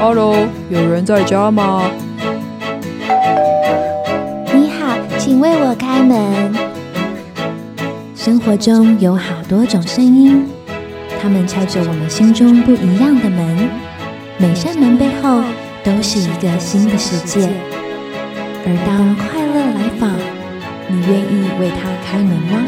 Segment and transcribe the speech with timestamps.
[0.00, 1.90] Hello，有人在家吗？
[4.54, 6.54] 你好，请为我开门。
[8.14, 10.46] 生活中有好多种声音，
[11.20, 13.68] 它们敲着我们心中不一样的门。
[14.38, 15.42] 每扇门背后
[15.82, 17.50] 都是一个新的世界。
[18.64, 20.12] 而当快乐来访，
[20.86, 22.62] 你愿意为它开门吗？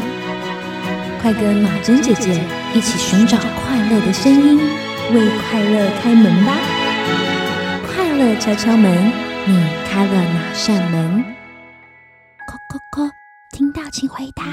[1.21, 2.41] 快跟马珍姐姐
[2.73, 4.59] 一起寻找快乐的声音，
[5.13, 6.80] 为快乐开门吧！
[8.20, 8.92] 快乐敲敲门，
[9.46, 9.56] 你
[9.88, 11.24] 开了哪扇门？
[12.46, 13.10] 叩叩叩，
[13.50, 14.44] 听到请回答。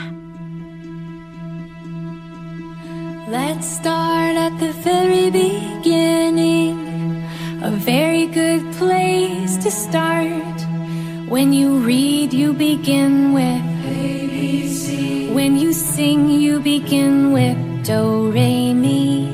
[3.29, 6.77] Let's start at the very beginning.
[7.61, 10.31] A very good place to start.
[11.29, 15.33] When you read, you begin with ABC.
[15.33, 19.27] When you sing, you begin with Do, Re, Mi.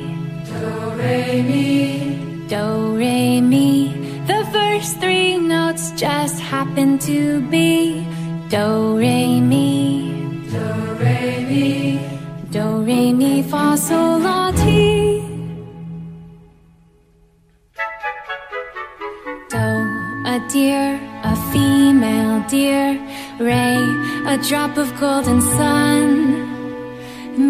[0.47, 2.47] Do, Re, Mi.
[2.47, 3.72] Do, Re, Mi.
[5.96, 8.04] just happen to be
[8.48, 10.10] Do, Re, Mi.
[10.50, 10.64] Do,
[10.98, 12.00] Re, Mi.
[12.50, 15.20] Do, Re, Mi, Fa, Sol, La, Ti.
[19.50, 19.66] Do,
[20.26, 23.00] a deer, a female deer.
[23.38, 23.78] Ray,
[24.26, 26.08] a drop of golden sun.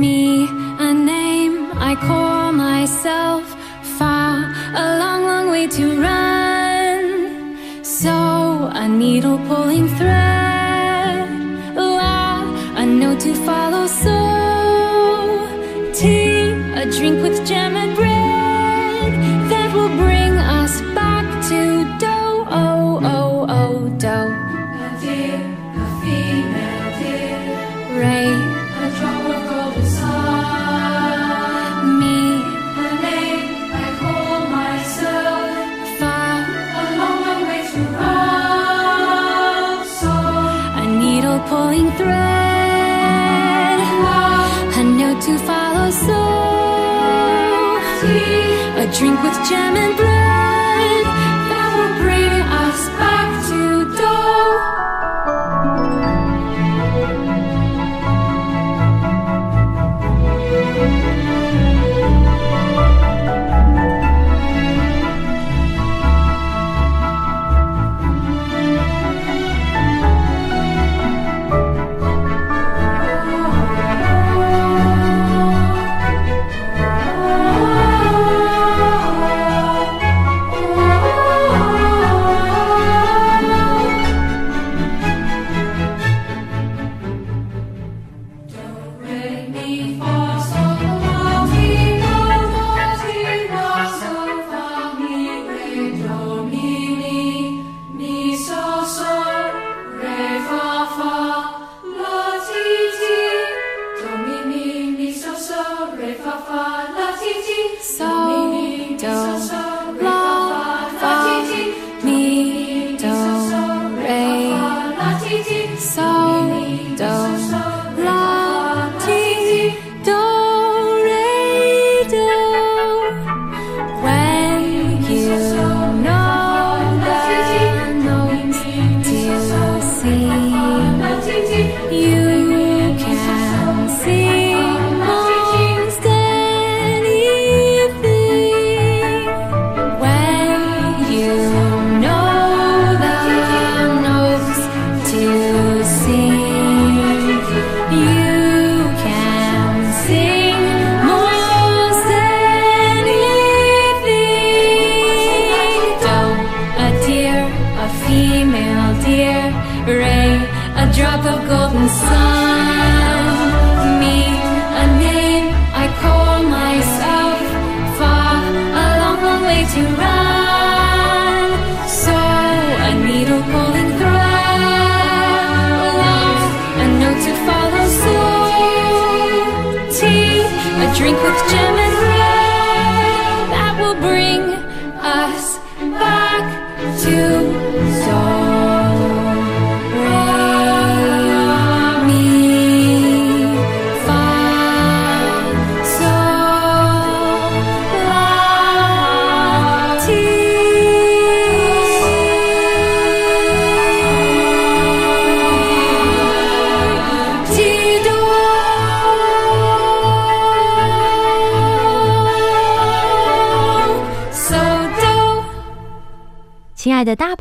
[0.01, 0.47] Me,
[0.79, 3.45] a name I call myself.
[3.98, 6.54] Fa, a long, long way to run.
[8.03, 8.11] So,
[8.73, 11.28] a needle pulling thread.
[11.77, 12.42] La,
[12.75, 13.86] a note to follow.
[13.86, 14.19] So,
[15.95, 19.12] tea, a drink with jam and bread
[19.48, 22.45] that will bring us back to dough.
[22.51, 24.33] Oh, oh, oh, dough.
[24.86, 25.39] A deer,
[25.83, 28.01] a female deer.
[28.01, 28.23] Ray,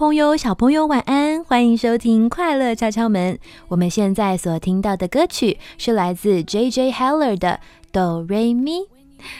[0.04, 1.42] 朋友、小朋友，晚安！
[1.46, 3.36] 欢迎收听《快乐敲敲门》。
[3.70, 6.92] 我们现在所听到的歌曲是来自 J.J.
[6.92, 8.80] Heller 的《哆瑞咪》。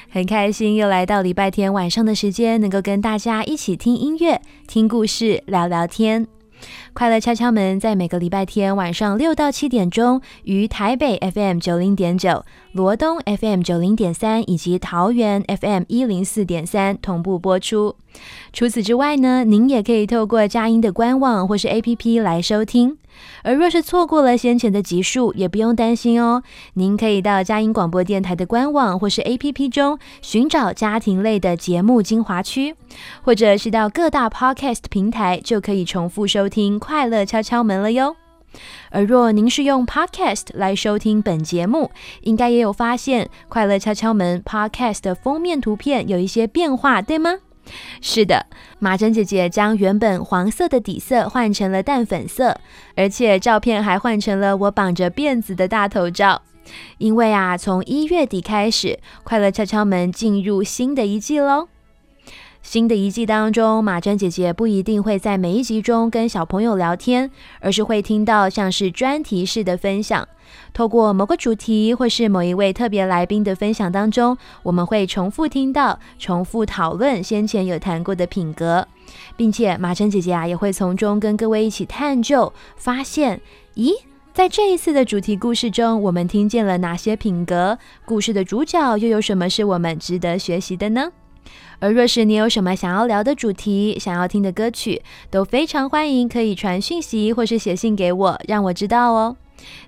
[0.10, 6.28] 很开心又来到礼拜天晚上的时间，能够跟大家一起听音乐、听故事、聊聊天。
[6.94, 17.96] 快乐敲敲门在每个礼拜天晚上六到七点钟，于台北 FM 九零点九、罗东 FM 九零点三以及桃园 FM 一零四点三同步播出。
[18.54, 23.00] 除此之外呢，您也可以透过佳音的官网或是 APP 来收听。
[23.44, 26.42] 而若是错过了先前的集数，也不用担心哦。
[26.74, 32.76] 您可以到佳音广播电台的官网或是 APP 中寻找家庭类的节目精华区，
[33.22, 38.18] 或者是到各大 Podcast 平台就可以重复收听《快乐敲敲门》了哟。
[38.92, 41.90] 而若您是用 Podcast 来收听本节目，
[42.24, 47.36] 应该也有发现《快乐敲敲门》Podcast 的封面图片有一些变化，对吗？
[48.02, 48.48] 是的，
[48.80, 52.58] 马珍姐姐将原本黄色的底色换成了淡粉色，
[52.98, 56.42] 而且照片还换成了我绑着辫子的大头照。
[56.98, 61.70] 因为啊，从一月底开始，快乐敲敲门进入新的一季喽。
[62.64, 67.30] 新的一季当中，马珍姐姐不一定会在每一集中跟小朋友聊天，
[67.60, 70.26] 而是会听到像是专题式的分享。
[70.74, 78.88] 透过某个主题或是某一位特别来宾的分享当中，我们会重复听到、重复讨论先前有谈过的品格，
[79.36, 83.42] 并且马珍姐姐啊也会从中跟各位一起探究，发现，
[83.76, 83.92] 咦，
[84.34, 87.78] 在这一次的主题故事中，我们听见了哪些品格？
[88.06, 91.12] 故事的主角又有什么是我们值得学习的呢？
[91.80, 99.38] 而若是你有什么想要聊的主题、想要听的歌曲，都非常欢迎可以传讯息或是写信给我，让我知道哦。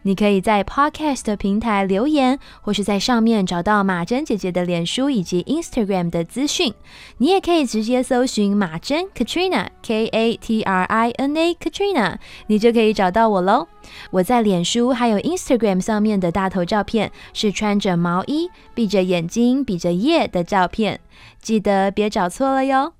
[0.03, 6.73] 你可以在 Podcast 平台留言，或是在上面找到马珍姐姐的脸书以及 Instagram 的资讯。
[7.17, 12.17] 你也可以直接搜寻马珍 Katrina K A T R I N A Katrina，
[12.47, 13.67] 你就可以找到我喽。
[14.11, 20.99] 我在脸书还有 Instagram 上面的大头照片是穿着毛衣、闭着眼睛、比着耶的照片，
[21.41, 22.93] 记得别找错了哟。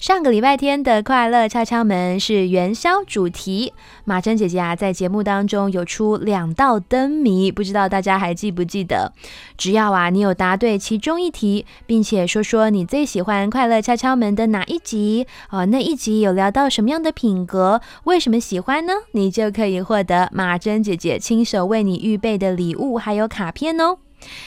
[0.00, 3.74] 上个礼拜天的快乐敲敲门是元宵主题，
[4.06, 9.12] 马珍姐姐啊在节目当中有出两道灯谜，不知道大家还记不记得？
[9.58, 18.94] 只要啊你有答对其中一题，并且说说你最喜欢快乐敲敲门的哪一集，哦那一集有聊到什么样的品格，为什么喜欢呢？
[19.12, 23.98] 你就可以获得马珍姐姐亲手为你预备的礼物，还有卡片哦。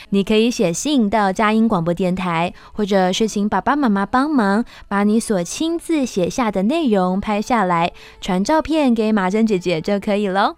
[0.10, 7.92] 你可以写信到佳音广播电台，或者是请爸爸妈妈帮忙，把你所亲自写下的内容拍下来，
[8.22, 10.56] 传照片给马珍姐姐就可以喽。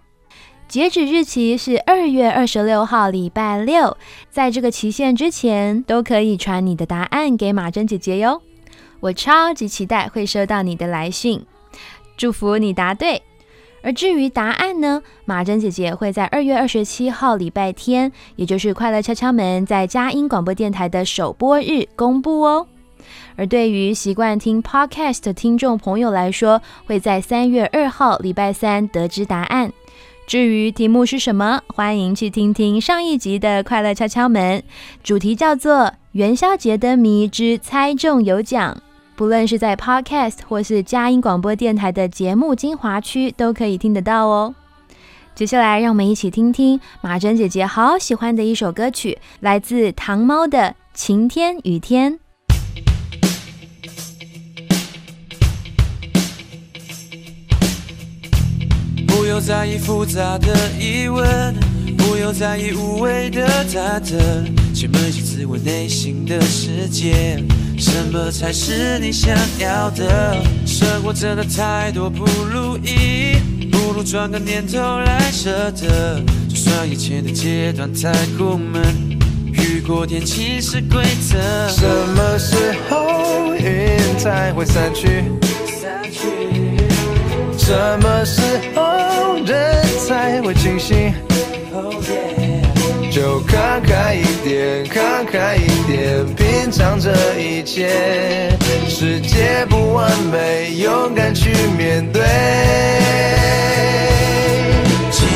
[0.68, 3.96] 截止日期是二月二十六号，礼拜六，
[4.30, 8.42] 在这个期限之前，都可以传你的答案给马珍姐姐哟。
[8.98, 11.46] 我超级期待会收到你的来信，
[12.16, 13.22] 祝福你答对。
[13.86, 22.66] 而至于答案呢，马珍姐姐会在二月二十七号礼拜天，也就是快乐敲敲门在佳音广播电台的首播日公布哦。
[23.36, 29.72] 而对于习惯听 podcast 的听众朋友来说，会在三月二号礼拜三得知答案。
[30.26, 34.64] 至于题目是什么，欢迎去听听上一集的快乐敲敲门，
[35.04, 38.82] 主题叫做元宵节灯谜之猜中有奖。
[39.16, 44.54] 不论是在 Podcast 或是佳音广播电台的节目精华区，都可以听得到哦。
[45.34, 50.58] 接下来，让我们一起听听马珍姐姐好喜欢的一首歌曲，来自糖猫的
[50.92, 52.12] 《晴天雨天》。
[59.06, 61.54] 不用在意复杂的疑问，
[61.96, 64.18] 不用在意无谓的忐忑，
[64.74, 67.42] 去扪心自问内心的世界，
[67.78, 70.36] 什么才是你想要的？
[70.64, 73.36] 生活真的太多不如意，
[73.70, 76.20] 不如转个念头来舍得。
[76.48, 78.82] 就算以前的阶段太苦闷，
[79.52, 81.38] 雨过天晴是规则。
[81.68, 82.56] 什么时
[82.88, 85.24] 候云才会散去？
[87.58, 88.40] 什么时
[88.74, 91.12] 候人才会清醒？
[93.26, 98.56] 就看开一点，看开一点，品尝这一切。
[98.86, 102.22] 世界不完美，勇敢去面对。
[105.10, 105.26] 晴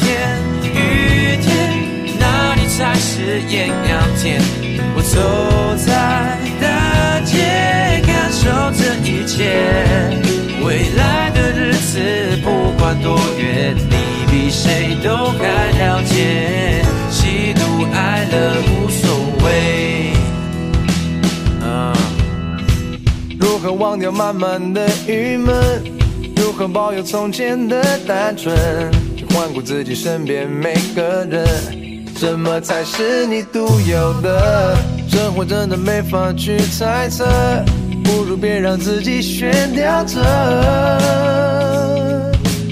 [0.00, 4.40] 天、雨天，哪里才是艳阳天？
[4.94, 5.18] 我走
[5.84, 7.34] 在大街，
[8.06, 9.58] 感受这一切。
[10.64, 11.98] 未来的日子，
[12.44, 16.83] 不管多远，你比谁都该了解。
[17.94, 19.10] 爱了无所
[19.44, 20.12] 谓。
[21.62, 21.96] 啊
[23.38, 25.54] 如何忘掉满满的郁闷？
[26.36, 28.54] 如何保有从前的单纯？
[29.16, 31.46] 去环顾自己身边每个人，
[32.16, 34.76] 什么才是你独有的？
[35.08, 37.24] 生活真的没法去猜测，
[38.02, 40.20] 不如别让自己悬吊着。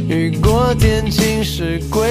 [0.09, 1.01] 雨过天
[1.42, 2.08] 晴是规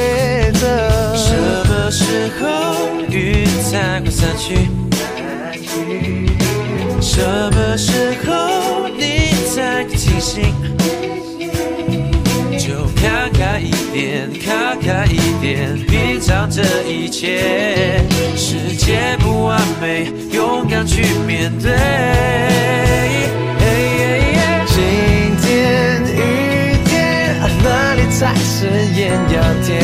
[0.54, 0.68] 则。
[1.16, 1.34] 什
[1.70, 4.68] 么时候雨才会散去？
[7.00, 7.22] 什
[7.52, 10.54] 么时候你才清醒？
[12.60, 18.02] 就看开一点，看开一点，品尝这一切。
[18.36, 21.72] 世界不完美，勇敢去面对。
[27.64, 29.80] 哪里才是艳阳天？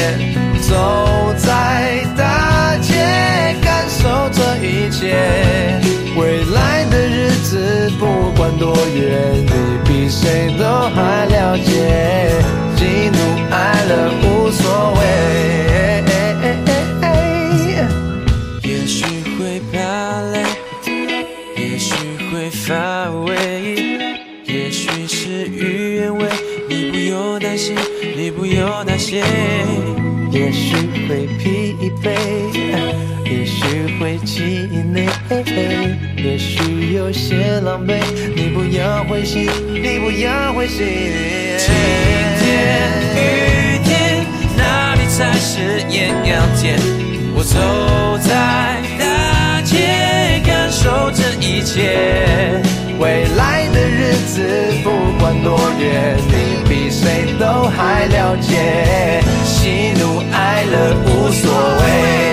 [0.62, 2.96] 走在大街，
[3.62, 5.16] 感受这一切。
[6.18, 9.52] 未来的日子不管多远，你
[9.86, 12.32] 比谁都还了解。
[12.76, 13.18] 喜怒
[13.52, 13.56] 哀
[13.88, 13.92] 乐
[14.24, 16.04] 无所谓。
[27.58, 27.76] 心，
[28.16, 29.24] 你不用担心。
[30.32, 30.76] 也许
[31.08, 32.12] 会疲惫，
[33.26, 35.08] 也许会气馁，
[36.18, 38.00] 也许有些狼狈。
[38.36, 40.86] 你不要灰心，你不要灰心。
[41.58, 41.74] 晴
[42.40, 42.46] 天
[43.16, 46.78] 雨天，哪里才是艳阳天？
[47.36, 47.58] 我走
[48.20, 48.30] 在
[49.00, 52.62] 大街，感受这一切。
[53.00, 54.42] 未来的日子
[54.84, 56.18] 不管多远，
[57.08, 59.22] 谁都还了解。
[59.46, 61.50] 喜怒哀乐无所
[61.80, 62.27] 谓。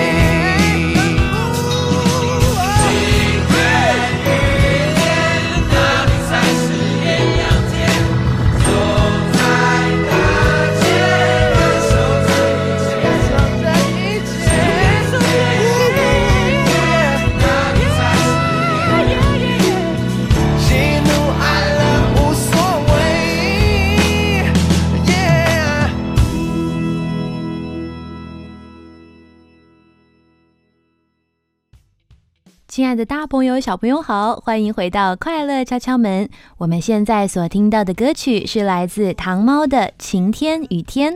[32.95, 36.29] 的大朋友、小朋友好，欢迎回到快乐敲敲门。
[36.57, 41.13] 我们现在所听到的歌曲是来自糖猫的《晴天雨天》。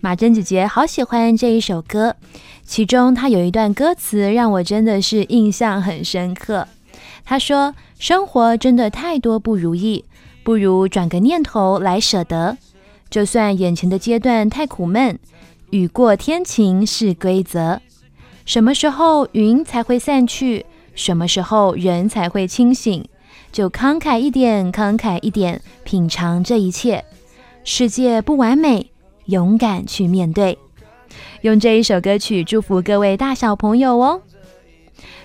[0.00, 2.16] 马珍姐姐好喜欢这一首歌，
[2.64, 6.68] 其中她有一段歌词让我真的是印象很深刻。
[7.24, 10.04] 她说：“生活真的太多不如意，
[10.42, 12.58] 不如转个念头来舍得。
[13.08, 15.18] 就算眼前的阶段太苦闷，
[15.70, 17.80] 雨过天晴是规则。
[18.44, 20.66] 什么时候云才会散去？
[20.94, 23.04] 什么时候人才会清醒？
[23.52, 27.04] 就慷慨一点，慷慨一点，品尝这一切。
[27.64, 28.90] 世界不完美，
[29.26, 30.58] 勇敢去面对。
[31.40, 34.22] 用这一首歌曲祝福各位大小朋友哦。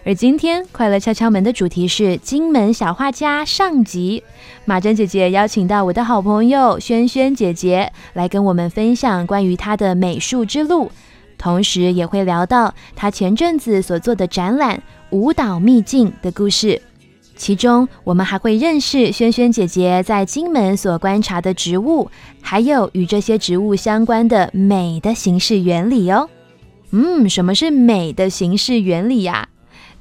[0.06, 4.24] 而今天快乐敲敲门的主题是金门小画家上集。
[4.64, 10.92] 马珍姐姐邀请到我的好朋友轩轩姐姐来跟我们分享关于她的美术之路，
[11.38, 14.78] 同时也会聊到她前阵子所做的展览
[15.16, 16.82] 《舞蹈秘境》的故事。
[17.38, 22.10] 其中，我们还会认识轩轩姐姐在金门所观察的植物，
[22.42, 26.30] 还有与这些植物相关的美的形式原理哦。
[26.92, 29.48] 嗯，什么是美的形式原理呀、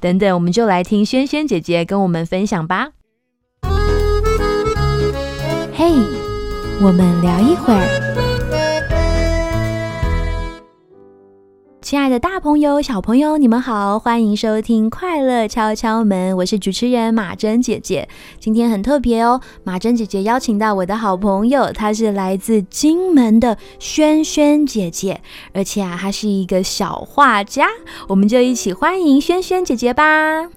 [0.01, 2.89] 等等，我们就来听轩轩姐姐跟我们分享吧。
[5.73, 5.93] 嘿，
[6.81, 8.24] 我们聊一会儿。
[11.85, 18.09] 亲爱的大朋友、小朋友，你们好，欢迎收听《快乐敲敲门》，我是主持人马珍姐姐。
[18.39, 25.21] 今天很特别哦，马珍姐姐邀请到我的好朋友，她是来自金门的萱萱姐姐，
[25.53, 27.67] 而且啊，她是一个小画家，
[28.07, 30.49] 我们就一起欢迎萱萱姐姐吧。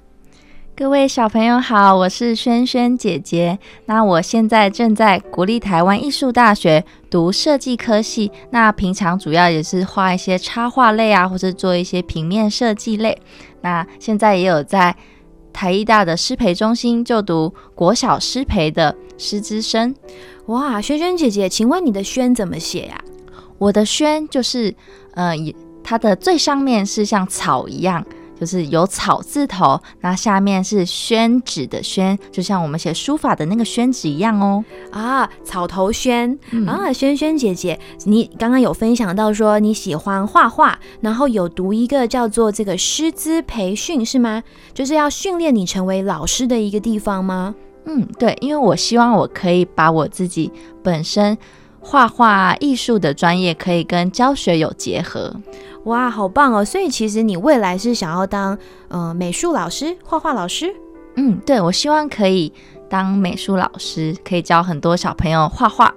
[0.79, 3.59] 各位小朋友好，我是萱萱姐姐。
[3.87, 13.21] 那我现在正在国立台湾艺术大学读设计科系，那平常主要也是画一些插画类啊，或者做一些平面设计类。
[13.63, 14.95] 那现在也有在
[15.53, 19.93] 台艺大的师培中心就读国小师培的师资生。
[20.47, 23.03] 哇，萱萱姐姐，请问你的“萱”怎么写呀、
[23.59, 24.73] 我的萱就是，
[25.15, 28.07] 呃，也它的最上面是像草一样，
[28.39, 34.65] 就是有草字头，那下面是宣纸的宣，就像我们写书法的那个宣纸一样哦。
[34.91, 44.43] 啊，草头宣、嗯啊，轩轩姐姐，你刚刚有分享到说你喜欢画画，然后有读一个叫做这个师资培训是吗？
[44.73, 47.55] 就是要训练你成为老师的一个地方吗？
[47.87, 50.53] 嗯，对，因为我希望我可以把我自己
[50.83, 51.37] 本身
[51.91, 55.35] 画画艺术的专业，可以跟教学有结合。
[55.85, 56.63] 哇，好棒哦！
[56.63, 60.71] 所以其实你未来是想要当呃美术老师、画画老师？
[61.17, 62.53] 嗯，对，我希望可以
[62.91, 65.95] 当美术老师，可以教很多小朋友画画。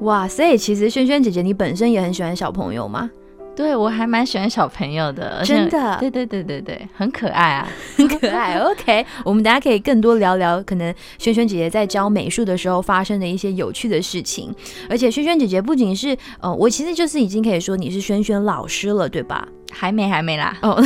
[0.00, 3.10] 哇，所以其实萱萱姐姐你本身也很喜欢小朋友吗？
[3.54, 7.68] 对我还蛮喜欢小朋友的，真的对对对对对，很可爱啊。
[7.96, 8.58] 很可爱。
[8.58, 14.54] OK，我们大家可以更多聊聊可能萱萱姐姐在教美术的时候发生的一些有趣的事情。
[14.88, 19.46] 而且萱萱姐姐不仅是呃，我其实就是已经可以说你是萱萱老师了，对吧？
[19.72, 20.76] 还没还没啦， 哦，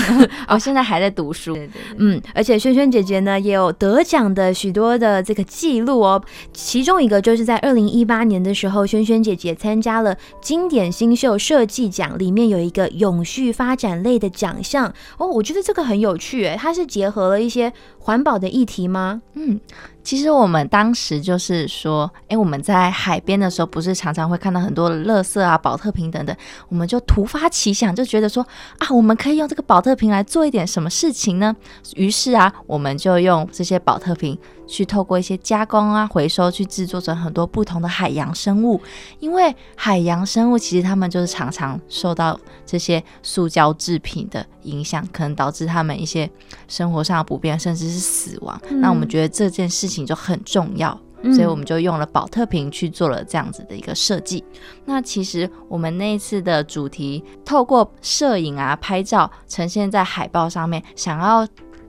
[0.48, 1.52] 我现在还在读书。
[1.54, 1.96] 对对对。
[1.98, 14.92] 嗯，而且萱萱姐姐呢也有得奖的许多的这个记录哦，其中一个就是在二零一八年的时候，萱萱姐姐参加了经典新秀设计奖，里面有一个永续发展类的奖项。
[15.18, 19.22] 哦，我觉得这个很有趣诶，它是结合了一些环保的议题吗？
[19.34, 19.60] 嗯，
[20.06, 26.36] 其实我们当时就是说，哎，我们在海边的时候，不是常常会看到很多的垃圾啊、保特瓶等等，
[26.68, 28.46] 我们就突发奇想，就觉得说
[28.78, 31.56] 啊，我们可以用这个保特瓶来做一点什么事情呢？
[31.96, 38.80] 于是啊，我们就用这些保特瓶去透过一些加工啊、回收，去制作成很多不同的海洋生物。
[39.20, 46.30] 因为海洋生物其实它们就是常常受到这些塑胶制品的影响，可能导致它们一些
[46.68, 48.60] 生活上的不便，甚至是死亡。
[48.70, 50.98] 那我们觉得这件事情就很重要。
[51.34, 54.44] 所以我们就用了保特瓶去做了这样子的一个设计。
[54.84, 61.44] 那其实我们那一次的主题，透过摄影啊、拍照呈现在海报上面，想要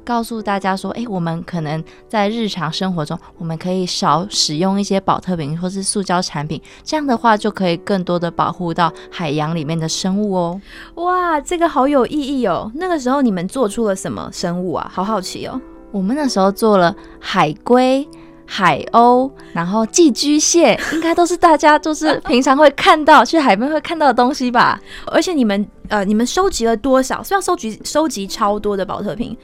[0.07, 10.61] 告诉大家说，诶，我们可能在日常生活中，我们可以少使用一些保特瓶或是塑胶产品，这样的话就可以更多的保护到海洋里面的生物哦。
[10.95, 12.71] 哇，这个好有意义哦！
[12.75, 14.89] 那个时候你们做出了什么生物啊？
[14.93, 15.59] 好好奇哦。
[15.91, 18.07] 我们那时候做了海龟。
[18.49, 24.79] 海鸥，然后寄居蟹，应该都是大家就是平常会看到去海边会看到的东西吧。
[25.11, 27.22] 而且你们呃，你们收集了多少？
[27.22, 29.35] 是要收集收集超多的保特瓶，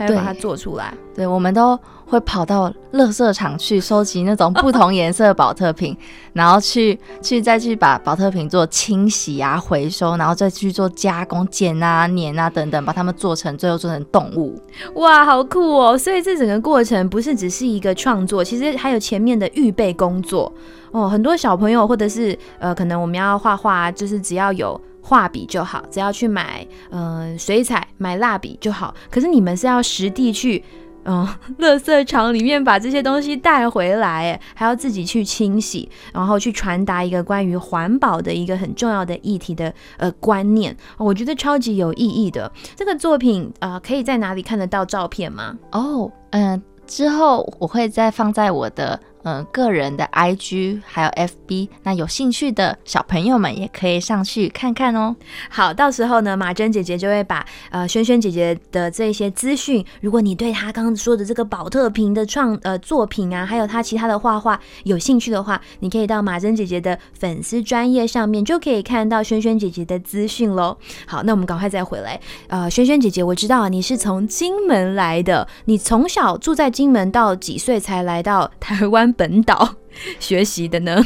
[0.00, 0.94] 才会把它做出来。
[1.14, 5.94] 对，我们都会跑到乐色场去收集那种不同颜色的保特瓶，
[6.32, 14.58] 然后去去再去把保特瓶做清洗啊、回收，然后再去做加工、剪啊、粘啊等等，把它们做成最后做成动物。
[14.94, 15.98] 哇，好酷哦！
[15.98, 20.50] 所以这整个过程不是只是一个创作，其实还有前面的预备工作
[20.92, 21.06] 哦。
[21.08, 24.80] 很多小朋友或者是呃，可能我们要画画，就是只要有。
[25.10, 28.94] 画笔就好，只要去买，嗯、水彩、买蜡笔就好。
[29.10, 30.62] 可是你们是要实地去，
[31.02, 31.26] 嗯、
[31.58, 40.76] 垃圾场里面把这些东西带回来，还要自己去清洗，然后去传达一个关于环保的一个很重要的议题的呃观念。
[40.96, 42.48] 我觉得超级有意义的。
[42.76, 45.58] 这个作品，呃，可以在哪里看得到照片吗？
[45.72, 55.14] 哦，嗯、之后我会再放在我的嗯、个人的 IG 还有 FB，那有兴趣的小朋友们也可以上去看看哦。
[55.48, 70.76] 好，到时候呢，马珍姐姐就会把呃萱萱姐姐的这些资讯，如果你对她刚刚说的这个宝特瓶的创呃作品啊，还有她其他的画画有兴趣的话，你可以到马珍姐姐的粉丝专业上面就可以看到萱萱姐姐的资讯喽。
[71.06, 72.18] 好，那我们赶快再回来。
[72.48, 79.74] 呃，萱萱姐姐，我知道你是从金门来的，你从小住在金门，到几岁才来到台湾本岛
[80.18, 81.04] 学习的呢？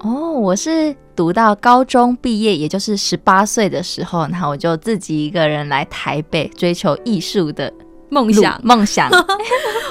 [0.00, 7.70] 哦，我是读到高中毕业，也就是十八岁的时候，然后我就自己一个人来台北追求艺术的
[8.08, 9.10] 梦想梦想。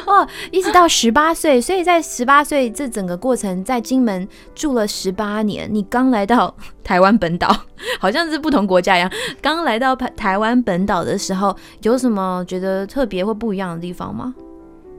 [0.08, 5.70] 哦， 一直到十八岁，所以在十八岁这整个过程，在金门住了十八年。
[5.72, 7.56] 你刚来到台湾本岛，
[8.02, 9.12] 好像是不同国家一样。
[9.40, 14.34] 刚来到台台湾本岛的时候，有什么觉得特别或不一样的地方吗？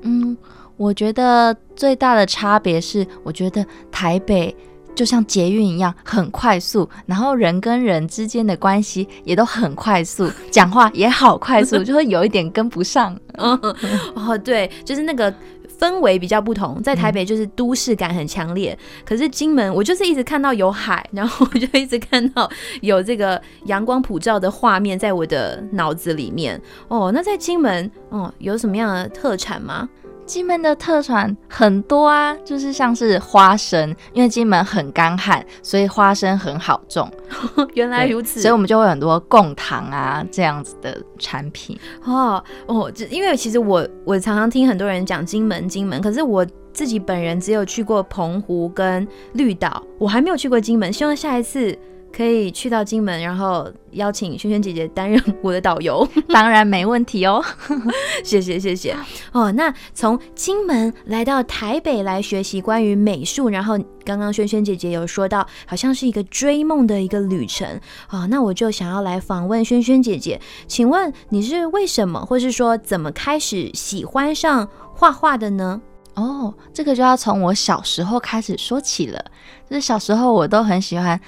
[0.02, 0.36] 嗯，
[0.80, 3.62] 我觉得最大的差别是，我觉得
[3.92, 4.56] 台北
[4.94, 13.14] 就像捷运一样很快速，然后人跟人之间的关系也都很快速， 讲话也好快速，就会有一点跟不上。
[13.36, 15.30] 哦，对，就是那个
[15.78, 16.82] 氛围比较不同。
[16.82, 26.58] 在台北就是都市感很强烈，可是金门我就是一直看到有海，然后我就一直看到有这个阳光普照的画面在我的脑子里面。
[26.88, 29.86] 哦，那在金门，哦，有什么样的特产吗？
[30.30, 37.10] 金门的特产很多啊，就是像是花生，因为金门很干旱，所以花生很好种。
[37.74, 41.76] 原来如此，所以我们就会有很多贡糖啊这样子的产品。
[42.04, 50.92] 哦哦，这因为其实我我常常听很多人讲金门金门，可是我自己本人只有去过澎湖跟绿岛，我还没有去过金门。
[50.92, 51.76] 希望下一次
[52.12, 56.06] 可以去到金门，然后邀请萱萱姐姐担任我的导游。
[56.28, 57.42] 当然没问题哦。
[58.24, 58.96] 谢谢谢谢
[59.32, 59.50] 哦。
[59.52, 67.66] 那从金门来到台北来学习关于美术，然后刚刚萱萱姐姐有说到，好像是一个追梦的一个旅程
[68.10, 68.26] 哦。
[68.28, 75.80] 那我就想要来访问萱萱姐姐，请问你是为什么，或是说怎么开始喜欢上画画的呢？
[76.16, 79.24] 哦，这个就要从我小时候开始说起了。
[79.70, 81.18] 就是小时候我都很喜欢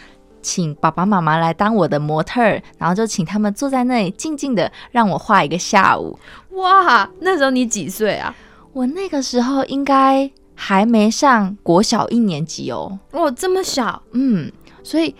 [0.42, 6.18] 请爸爸妈妈来当我的模特儿，然后就请他们坐在那里静静的让我画一个下午。
[6.50, 8.34] 哇，那时候你几岁啊？
[8.72, 12.98] 我那个时候应该还没上国小一年级哦。
[13.12, 14.50] 哦，这么小，嗯，
[14.82, 15.14] 所以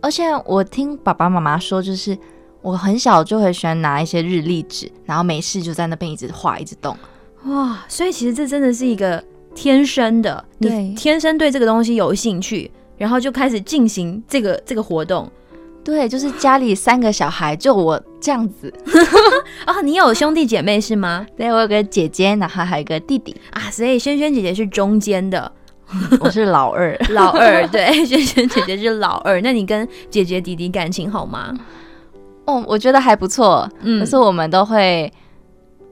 [0.00, 2.16] 而且我听爸爸妈妈说，就是
[2.60, 6.96] 我很小就会喜欢拿一些日历纸，然后没事就在那边一直画，一直动。
[7.44, 9.22] 哇，所以其实这真的是一个
[9.54, 12.70] 天生的，你对天生对这个东西有兴趣，
[13.02, 15.28] 然后就开始进行这个这个活动。
[15.82, 18.72] 对，就是家里三个小孩，就我这样子。
[19.66, 21.26] 哦，你有兄弟姐妹是吗？
[21.36, 25.50] 对我有个姐姐，然后还有一个弟弟，啊，所以萱萱姐姐是中间的
[26.22, 26.96] 我是老二。
[27.08, 29.40] 老二， 对，萱萱姐姐是老二。
[29.40, 31.52] 那你跟姐姐弟弟感情好吗？
[32.44, 35.12] 哦，我觉得还不错，嗯可是我们都会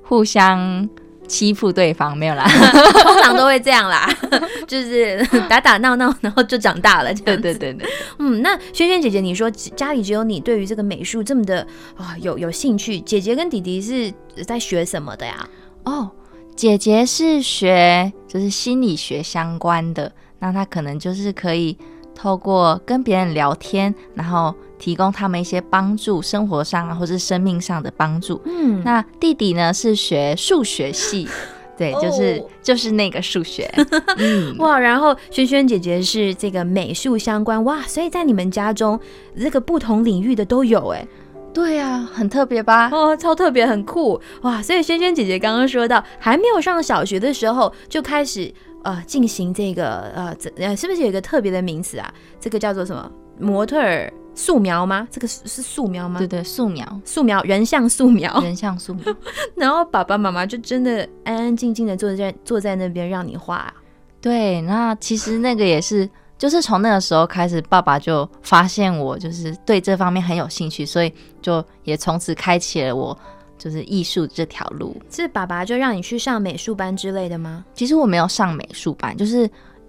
[0.04, 0.88] 互相
[1.30, 2.44] 欺负对方，没有啦。
[3.04, 4.12] 通常都会这样啦，
[4.66, 7.36] 就是 打打闹闹，然后就长大了对。
[7.36, 7.88] 对对对，
[8.18, 11.64] 嗯，那萱萱姐姐，你说家里只有你对于这个美术这么的
[11.96, 14.12] 啊、有有兴趣，姐姐跟弟弟是
[14.44, 15.48] 在学什么的呀？
[15.84, 16.10] 哦，
[16.56, 21.78] 姐姐是学就是心理学相关的，那她可能就是可以
[22.20, 28.38] 透过跟别人聊天，然后提供他们一些帮助，生活上啊或是生命上的帮助。
[28.44, 31.26] 嗯，那弟弟呢是学数学系，
[31.78, 33.72] 对，就是、哦就是那个数学。
[34.18, 39.00] 嗯，哇，然后萱萱姐姐是这个美术相关哇，所以在你们家中
[39.38, 41.06] 这个不同领域的都有哎，
[41.54, 42.90] 对啊，很特别吧？
[42.92, 44.60] 哦，超特别，很酷哇！
[44.60, 52.12] 所以萱萱姐姐刚刚说到，还没有上小学的时候就开始呃进行这个呃这呃是不是有一个特别的名词啊？
[52.40, 55.06] 这个叫做什么模特儿素描吗？
[55.10, 56.18] 这个是是素描吗？
[56.18, 59.04] 对对，素描，素描人像素描，人像素描。
[59.56, 63.74] 然后爸爸妈妈就真的安安静静的坐在坐在那边让你画啊。
[64.20, 71.12] 对，那其实那个也是，就是从那个时候开始，爸爸就发现我就是对这方面很有兴趣，所以
[71.42, 73.18] 就也从此开启了我
[73.60, 74.96] 就是艺术这条路。
[75.10, 77.62] 是爸爸就让你去上美术班之类的吗？
[77.74, 79.48] 其实我没有上美术班，就是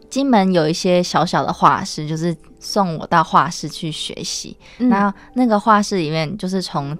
[0.09, 4.57] 金门有一些小小的画室，就是送我到画室去学习。
[4.79, 6.95] 嗯那那个画室里面，就是从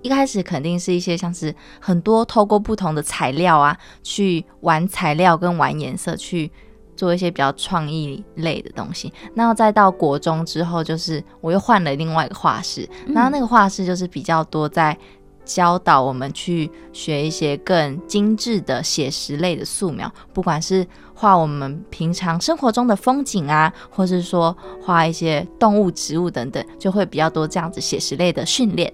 [0.00, 6.48] 一开始肯定是一些像是很多透过不同的材料啊，去玩材料跟玩颜色，去
[6.96, 9.12] 做一些比较创意类的东西。
[9.34, 14.96] 那再到国中之后，就是我又换了另外一个画室，然后那个画室就是比较多在。
[15.44, 28.92] 教导我们去学一些更精致的写实类的素描，不管是画我们平常生活中的风景啊，或是说画一些动物、植物等等，就会比较多这样子写实类的训练。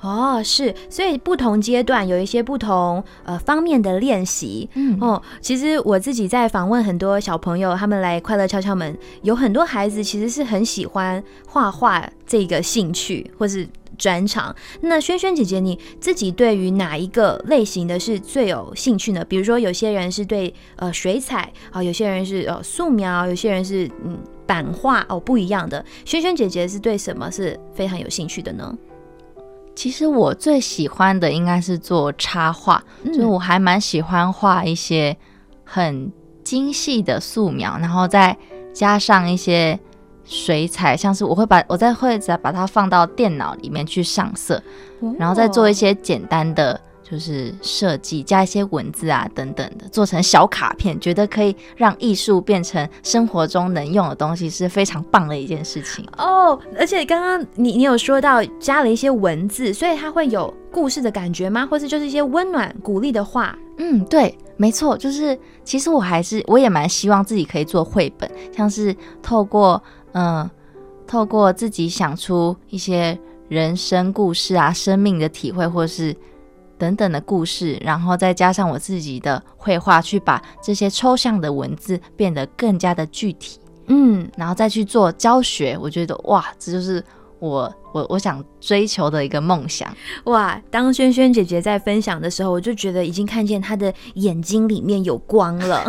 [0.00, 4.68] 哦，是，所以不同阶段有一些不同呃方面的练习。
[4.74, 13.68] 嗯哦，其实我自己在访问很多小朋友，他们来快乐敲敲门，有很多孩子其实是很喜欢画画这个兴趣或是
[14.00, 14.56] 专长。
[14.80, 19.22] 那萱萱姐姐，你自己对于哪一个类型的是最有兴趣呢？
[19.28, 25.84] 比如说，有些人是对呃水彩啊、有些人是呃素描，有些人是嗯版画哦，不一样的。
[26.04, 28.74] 萱萱姐姐是对什么是非常有兴趣的呢？
[29.76, 35.16] 其实我最喜欢的应该是做插画，嗯就是我还蛮喜欢画一些
[35.64, 36.10] 很
[36.42, 38.36] 精细的素描，然后再
[38.74, 39.78] 加上一些
[40.30, 44.62] 水彩，像是我会把我再会再把它放到电脑里面去上色，
[45.18, 56.06] 然后再做一些简单的就是设计，加一些文字啊等等的，做成小卡片，觉得可以让艺术变成生活中能用的东西，是非常棒的一件事情。
[56.16, 61.66] 哦，而且刚刚你你有说到加了一些文字，所以它会有故事的感觉吗？
[61.66, 63.58] 或是就是一些温暖鼓励的话？
[63.78, 70.50] 嗯，对，没错，就是其实我还是我也蛮希望自己可以做绘本，像是透过嗯、
[71.06, 73.18] 透过自己想出一些
[73.48, 76.14] 人生故事啊、生命的体会，或是
[76.78, 85.76] 等等的故事，然后再加上我自己的绘画，去把这些抽象的文字变得更加的具体，嗯，然后再去做教学。
[85.80, 87.04] 我觉得哇，这就是
[87.40, 89.92] 我我我想追求的一个梦想。
[90.24, 90.60] 哇！
[90.70, 95.84] 当萱萱姐姐在分享的时候，我就觉得已经看见她的眼睛里面有光了。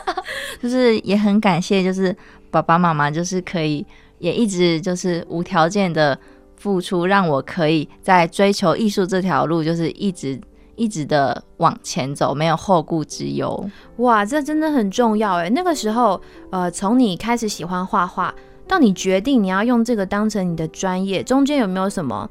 [0.60, 2.16] 就是也很感谢，就是
[2.50, 3.86] 爸爸妈妈，就是可以
[4.18, 6.18] 也一直就是无条件的
[6.56, 10.40] 付出，让我可以在追求艺术这条路，就是一直
[10.74, 13.70] 一直的往前走，没有后顾之忧。
[13.98, 15.50] 哇，这真的很重要哎。
[15.50, 18.34] 那个时候，呃，从你开始喜欢画画，
[18.68, 22.28] 到你决定你要用这个当成你的专业，中间有没有什么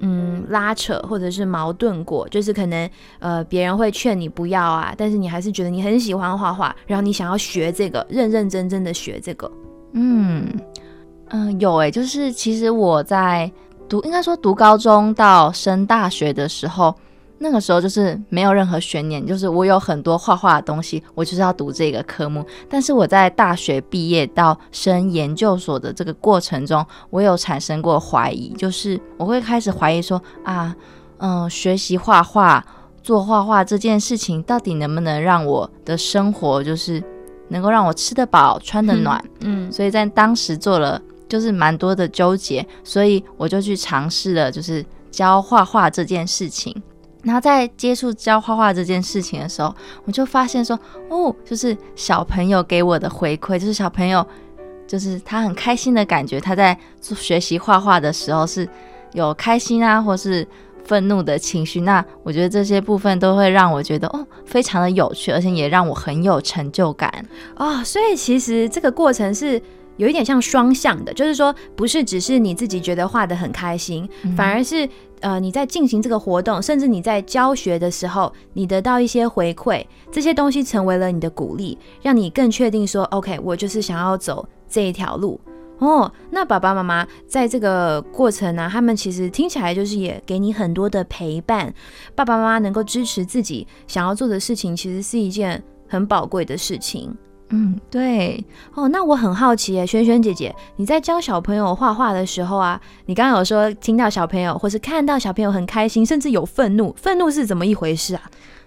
[0.00, 2.28] 嗯拉扯或者是矛盾过？
[2.28, 2.88] 就是可能
[3.18, 9.50] 呃别人会劝你不要啊，但是你还是觉得你很喜欢画画，然后你想要学这个，认认真真的学这个。
[9.92, 10.46] 嗯
[11.30, 13.50] 嗯，有诶，就是其实我在
[13.88, 16.94] 读，应该说读高中到升大学的时候，
[17.42, 22.44] 那个时候就是没有任何悬念，就是我有很多画画的东西，我就是要读这个科目。
[22.68, 30.76] 但是我在大学毕业到升研究所的这个过程中，我有产生过怀疑，就是我会开始怀疑说啊，
[31.16, 32.62] 嗯、学习画画、
[33.02, 37.02] 做画画这件事情，到底能不能让我的生活就是
[37.48, 39.18] 能够让我吃得饱、穿得暖？
[39.40, 46.82] 嗯所以在当时做了就是蛮多的纠结，所以我就去尝试了，就是教画画这件事情。
[47.22, 50.78] 然后在接触教画画这件事情的时候，我就发现说，
[51.08, 54.26] 哦，就是小朋友给我的回馈，就是小朋友
[54.86, 58.68] 就是他很开心的感觉，他在学习画画的时候是
[59.12, 60.46] 有开心啊，或是
[60.84, 61.82] 愤怒的情绪。
[61.82, 67.12] 那我觉得这些部分都会让我觉得哦，非常的有趣，而且也让我很有成就感。
[67.56, 69.60] 哦，所以其实这个过程是
[69.98, 74.88] 有一点像双向的，就是说不是只是你自己觉得画的很开心，反而是
[75.20, 85.40] 呃你在进行这个活动，甚至你在教学的时候，你得到一些回馈，这些东西成为了你的鼓励，让你更确定说，OK，我就是想要走这一条路。
[85.78, 91.72] 哦，那爸爸妈妈在这个过程呢、他们其实听起来就是也给你很多的陪伴，
[92.14, 97.16] 爸爸妈妈能够支持自己想要做的事情，其实是一件很宝贵的事情。
[97.52, 108.22] 嗯，对，哦，那我很好奇耶，萱萱姐姐，你在教小朋友画画的时候啊，你刚刚有说听到小朋友或是看到小朋友很开心，甚至有愤怒，愤怒是怎么一回事啊？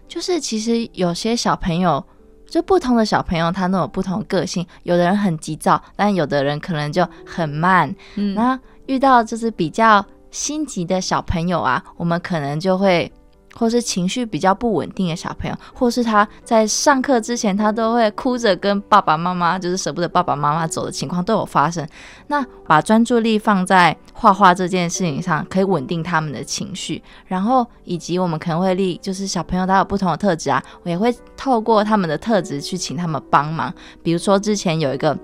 [0.08, 2.04] 就是其实有些小朋友，
[2.46, 4.68] 就不同的小朋友，他都有不同的个性。
[4.84, 7.94] 有的人很急躁，但有的人可能就很慢。
[8.16, 13.10] 嗯那遇到就是比较心急的小朋友啊，我们可能就会。
[13.56, 21.88] 或是情绪比较不稳定的小朋友，或是他在上课之前，他都会哭着跟爸爸妈妈，就是舍不得爸爸妈妈走的情况都有发生。
[22.28, 27.02] 那把专注力放在画画这件事情上，可以稳定他们的情绪。
[27.26, 33.74] 然后以及我们可能会立，就是小朋友他有不同的特质啊，我也会透过他们的特质去请他们帮忙。
[34.02, 35.18] 比如说之前有一个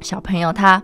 [0.00, 0.82] 小朋友他，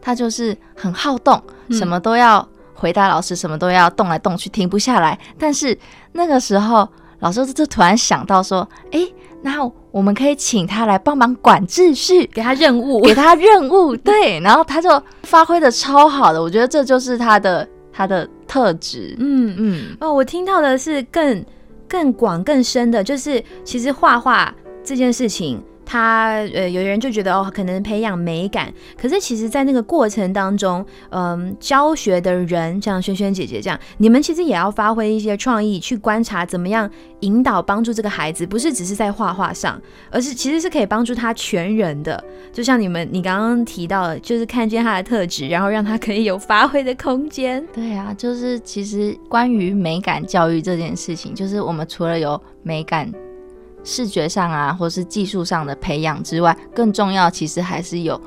[0.00, 2.46] 他就是很好动，嗯什么都要
[2.80, 5.18] 回答老师，什么都要动来动去，停不下来。
[5.38, 5.78] 但是
[6.12, 6.88] 那个时候，
[7.18, 14.90] 老师就突然想到说，诶，那我们可以请他来帮忙管秩序，给他任务，给他任务，对，然后他就
[15.24, 19.14] 发挥的超好的，我觉得这就是他的他的特质。
[19.18, 21.44] 嗯嗯，哦，我听到的是更
[21.86, 25.62] 更广更深的，就是其实画画这件事情。
[25.90, 36.88] 他呃，有人就觉得哦，可能培养美感，可是其实，在那个过程当中，嗯，教学的人像萱萱姐姐这样，你们其实也要发挥一些创意，去观察怎么样
[37.22, 42.22] 引导帮助这个孩子，不是只是在画画上，而是其实是可以帮助他全人的。
[42.52, 47.66] 就像你们你刚刚提到的，就是看见他的特质，然后让他可以有发挥的空间。
[47.72, 53.12] 对啊，就是其实关于美感教育这件事情，就是我们除了有美感
[53.84, 58.20] 视觉上啊，或是技术上的培养之外，更重要其实还是有，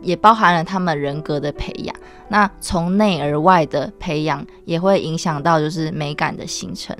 [0.00, 1.94] 也包含了他们人格的培养。
[2.28, 6.96] 那从内而外的培养，也会影响到就是美感的形成。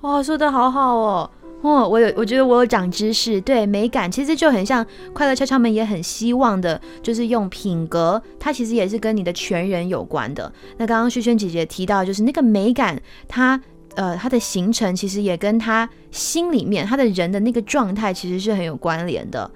[0.00, 1.30] 哦，说的好好哦。
[1.60, 3.40] 哦，我有，我觉得我有长知识。
[3.40, 10.52] 对，美感其实就很像快乐敲敲门，也很希望的，就是用品格，它其实也是跟你的全人有关的。
[10.76, 13.60] 那刚刚萱萱姐姐提到，就是那个美感，它
[13.96, 19.50] 呃他的形成其实也跟他心里面他的人的那个状态其实是很有关联的。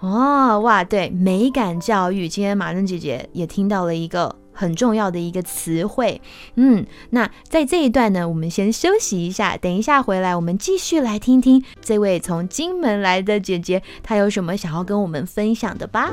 [0.00, 6.20] 哦，哇，对，美感教育，今天马珍姐姐也听到了一个很重要的一个词汇。
[6.54, 16.12] 嗯，那在这一段呢，我们先休息一下，等一下回来，我们继续来听听这位从金门来的姐姐，她有什么想要跟我们分享的吧。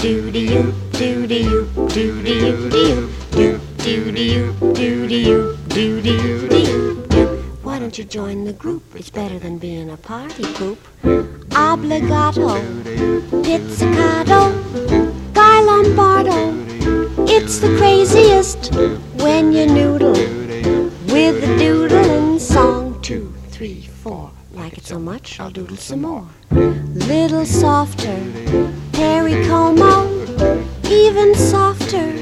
[0.00, 6.00] Do do you do do you do do you do do do do you do
[6.00, 7.00] do you
[7.62, 8.82] Why don't you join the group?
[8.94, 10.78] It's better than being a party poop.
[11.50, 12.56] Obligato,
[13.44, 14.40] pizzicato,
[15.34, 16.40] Guy Lombardo.
[17.26, 18.74] It's the craziest
[19.22, 20.12] when you noodle
[21.12, 22.89] with the doodle and song
[24.60, 26.28] Like it so much, I'll doodle some more.
[26.50, 28.20] Little softer,
[28.92, 30.06] Perry Como.
[30.84, 32.12] Even softer,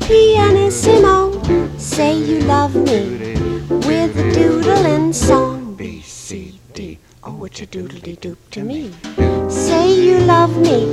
[0.00, 1.16] pianissimo.
[1.78, 3.36] Say you love me
[3.86, 5.76] with a doodling song.
[5.76, 6.98] B, C, D.
[7.22, 8.90] Oh, it's a doodly doop to me.
[9.48, 10.86] Say you love me,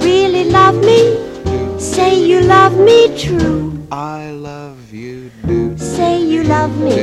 [0.00, 1.78] really love me.
[1.78, 3.86] Say you love me true.
[3.92, 6.94] I love you, do Say you love me.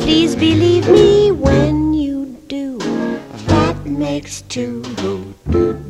[0.00, 1.80] Please believe me when you do.
[1.80, 1.89] That
[3.84, 4.82] makes two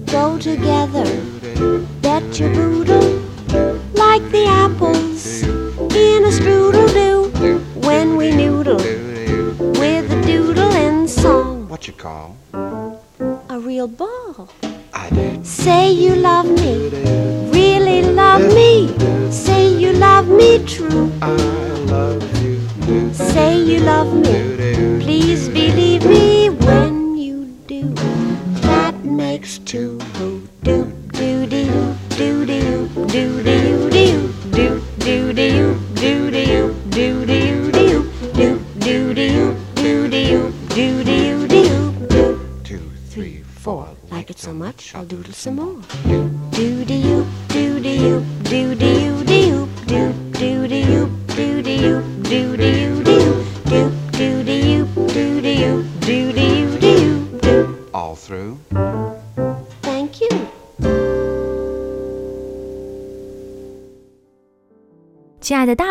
[0.07, 1.05] go together.
[2.03, 3.21] Bet your boodle
[3.95, 8.77] like the apples in a strudel do when we noodle
[9.81, 11.69] with a doodle and song.
[11.69, 12.37] What you call?
[12.53, 14.49] A real ball.
[14.95, 15.11] I.
[15.43, 16.89] Say you love me,
[17.51, 18.89] really love me.
[19.31, 21.11] Say you love me true.
[21.23, 21.33] I
[21.95, 24.40] love you, Say you love me.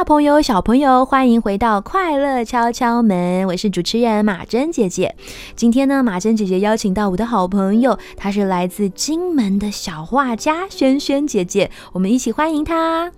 [0.10, 5.16] 朋友、小朋友，欢迎回到快乐敲敲门，我是主持人马珍姐姐。
[5.56, 13.12] 今天呢，马珍姐姐邀请到我的好朋友，她是来自金门的小画家萱萱姐姐，我们一起欢迎她。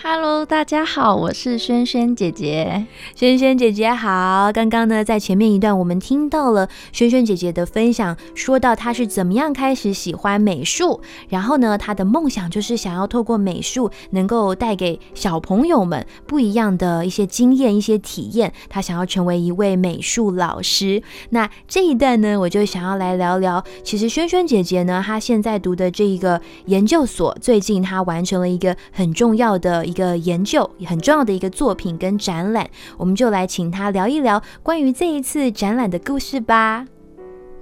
[0.00, 2.86] Hello，大家好，我是萱萱姐姐。
[3.16, 21.02] 萱萱姐姐好，刚刚呢，在前面一段我们听到了萱萱姐姐的分享，说到她是怎么样开始喜欢美术，然后呢，她的梦想就是想要透过美术能够带给小朋友们不一样的一些经验、一些体验，她想要成为一位美术老师。
[21.30, 36.86] 那这一段呢，我就想要来聊聊，其实萱萱姐姐呢，她现在读的这一个研究所，最近她完成了一个很重要的一个研究，很重要的一个作品跟展览，我们就来请他聊一聊关于这一次展览的故事吧。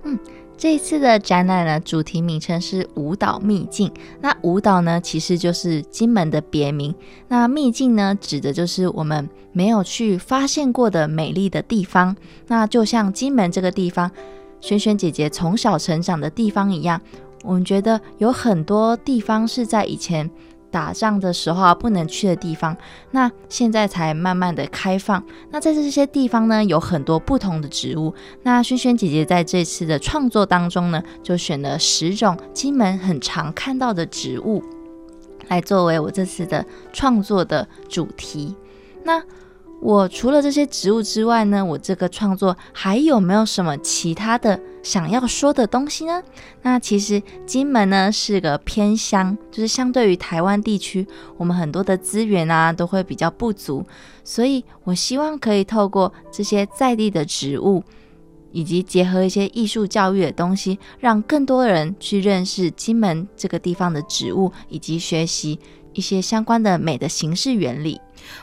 [0.03, 0.19] 嗯
[0.59, 3.93] 这一次的展览呢，主题名称是舞蹈秘境。
[4.23, 6.95] 那舞蹈呢，其实就是金门的别名。
[7.29, 12.17] 那秘境呢，指的就是我们没有去发现过的美丽的地方。
[12.47, 14.11] 那就像金门这个地方，
[14.62, 16.99] 萱萱姐姐从小成长的地方一样，
[17.45, 20.31] 我们觉得有很多地方是在以前
[20.77, 22.77] 打仗的时候啊不能去的地方，
[23.12, 25.25] 那现在才慢慢的开放。
[25.51, 28.12] 那在这些地方呢，有很多不同的植物。
[28.43, 34.62] 那萱萱姐姐在这次的创作当中呢，就选了十种金门很常看到的植物，
[35.49, 36.62] 来作为我这次的
[36.93, 38.55] 创作的主题。
[39.03, 39.23] 那
[39.81, 46.23] 我除了这些植物之外呢，我这个创作还有没有什么其他的想要说的东西呢？
[46.62, 53.85] 那其实金门呢是个偏乡，就是相对于台湾地区，我们很多的资源啊都会比较不足，
[54.25, 57.85] 所以我希望可以透过这些在地的植物，
[58.53, 65.61] 以及结合一些艺术教育的东西，让更多人去认识金门这个地方的植物，以及学习
[65.93, 68.01] 一些相关的美的形式原理。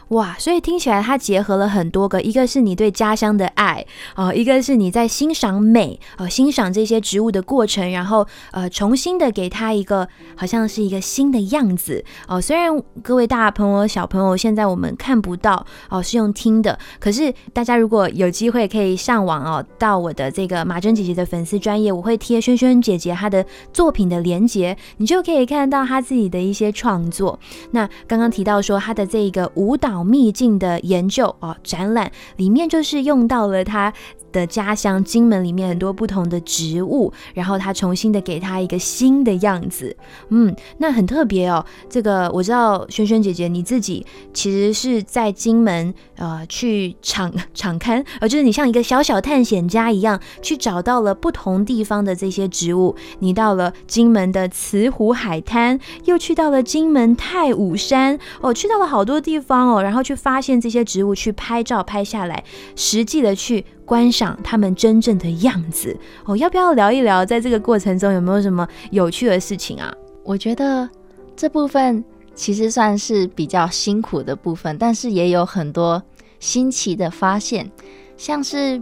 [0.10, 27.40] 哇，所以听起来它结合了很多个，一个是你对家乡的爱哦、一个是你在欣赏美，呃，欣赏这些植物的过程，然后呃，重新的给它一个好像是一个新的样子哦、虽然各位大朋友、小朋友现在我们看不到哦、是用听的，可是大家如果有机会可以上网哦，到我的这个马珍姐姐的粉丝专业，我会贴轩轩姐姐她的作品的连接，你就可以看到她自己的一些创作。
[27.72, 33.92] 那刚刚提到说她的这个无舞蹈秘境的研究哦，展览里面就是用到了它
[34.34, 39.96] 的家乡金门里面很多不同的植物，然后他重新的给他一个新的样子，
[40.28, 41.66] 嗯，那很特别哦。
[41.90, 52.96] 这个我知道，轩轩姐姐你自己其实是在金门呃去场 场刊，呃，就是你像一个小小探险家一样，去找到了不同地方的这些植物。
[53.20, 62.44] 你到了金门的慈湖海滩，又去到了金门太武山，哦，去到了好多地方哦，然后去发现这些植物，去拍照拍下来，
[62.76, 65.98] 实际的去观赏它们真正的样子。
[66.26, 69.94] 哦，要不要聊一聊，在这个过程中有没有什么有趣的事情啊？
[70.24, 70.90] 我觉得
[71.36, 72.04] 这部分
[72.34, 76.02] 其实算是比较辛苦的部分，但是也有很多
[76.40, 77.70] 新奇的发现，
[78.18, 78.82] 像是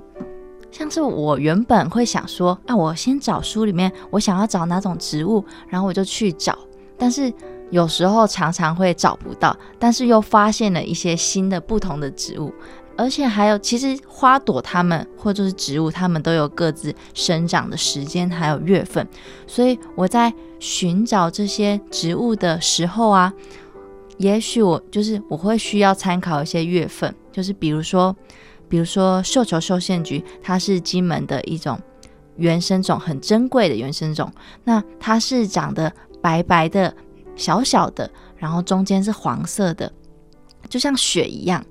[0.71, 6.57] 像是我原本会想说，啊，我先找书里面我想要找哪种植物，然后我就去找，
[6.97, 7.33] 但是
[7.71, 12.53] 有时候常常会找不到，但是又发现了一些新的不同的植物，
[12.97, 19.07] 而且还有，其实花朵它们或者是植物，它们都有各自生长的时间还有月份，
[19.47, 23.33] 所以我在寻找这些植物的时候啊，
[24.17, 28.15] 也许我就是我会需要参考一些月份，就是比如说。
[28.69, 31.77] 比如说绣球绣线菊，它是金门的一种
[32.37, 34.31] 原生种，很珍贵的原生种。
[34.63, 36.95] 那它是长得白白的、
[37.35, 39.91] 小小的，然后中间是黄色的，
[40.69, 41.61] 就像雪一样。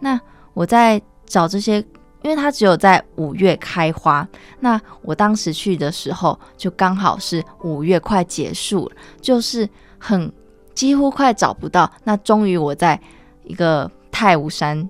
[0.00, 0.18] 那
[0.56, 1.76] 我在找这些，
[2.22, 4.26] 因为它只有在五月开花。
[4.60, 10.32] 那我当时去的时候，就刚好是五月快结束了，就是很
[10.74, 11.92] 几乎快找不到。
[12.04, 12.98] 那终于我在
[13.44, 14.88] 一个太武山。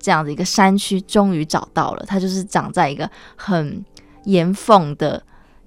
[0.00, 3.84] 这样的一个山区终于找到了，它就是长在一个很
[4.26, 5.20] 岩缝的，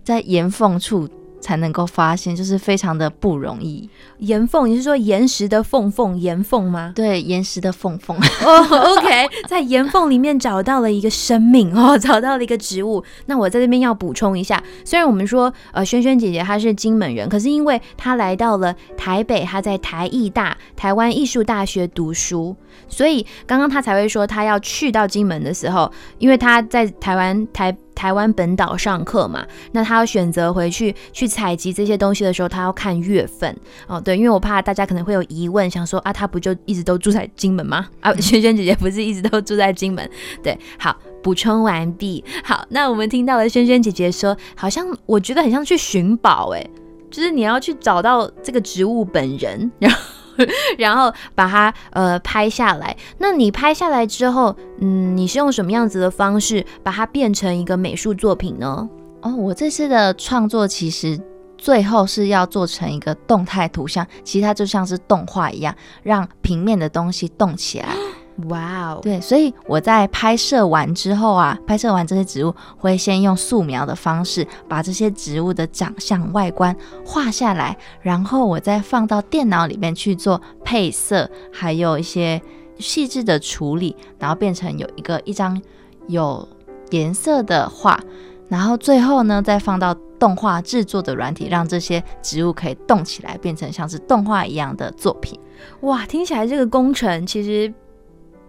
[0.06, 1.06] 在岩缝处
[1.42, 3.90] 才能够发现，就是非常的不容易。
[4.20, 6.94] 岩缝，你是说岩石的缝缝岩缝吗？
[6.96, 8.16] 对，岩石的缝缝。
[8.18, 13.04] 哦，OK，在岩缝里面找到了一个生命哦， 找到了一个植物。
[13.26, 22.56] 那我在这边要补充一下，虽然我们说呃萱萱姐姐她是金门人，可是因为她来到了台北，她在台艺大台湾艺术大学读书，
[22.88, 27.76] 所以刚刚她才会说她要去到金门的时候，因为她在台湾台。
[27.94, 33.56] 台湾本岛上课嘛，那他要选择回去去采集这些东西的时候，他要看月份
[33.88, 34.00] 哦。
[34.00, 37.88] 对，因为我怕大家可能会有疑问，想说啊，他不就一直都住在金门吗？
[38.00, 40.10] 啊，萱萱姐姐不是一直都住在金门？
[40.42, 42.24] 对，好，补充完毕。
[42.44, 46.70] 好，那我们听到了萱萱姐姐说，好像我觉得很像去寻宝，诶，
[47.10, 49.98] 就是你要去找到这个植物本人，然后。
[50.78, 52.96] 然后把它呃拍下来。
[53.18, 58.90] 那你拍下来之后，嗯，你是用什么样子的方式把它变成一个美术作品呢？
[59.22, 61.20] 哦，我这次的创作其实
[61.58, 67.88] 最后是要做成一个动态图像，其实它就像是动画一样，让平面的东西动起来。
[68.48, 76.76] 哇哦，对，所以我在拍摄完之后啊，拍摄完这些植物，会先用素描的方式把这些植物的长相、外观
[77.06, 82.42] 画下来，然后我再放到电脑里面去做配色，还有一些
[82.80, 85.62] 细致的处理，然后变成有一个一张
[86.08, 86.48] 有
[86.90, 88.00] 颜色的画，
[88.48, 95.40] 然后最后呢，再放到动画制作的软体，让这些植物可以动起来，变成像是动画一样的作品。
[95.82, 97.72] 哇，听起来这个工程其实。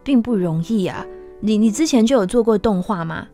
[0.02, 1.04] 并不容易啊！
[1.40, 3.26] 你你之前就有做过动画吗？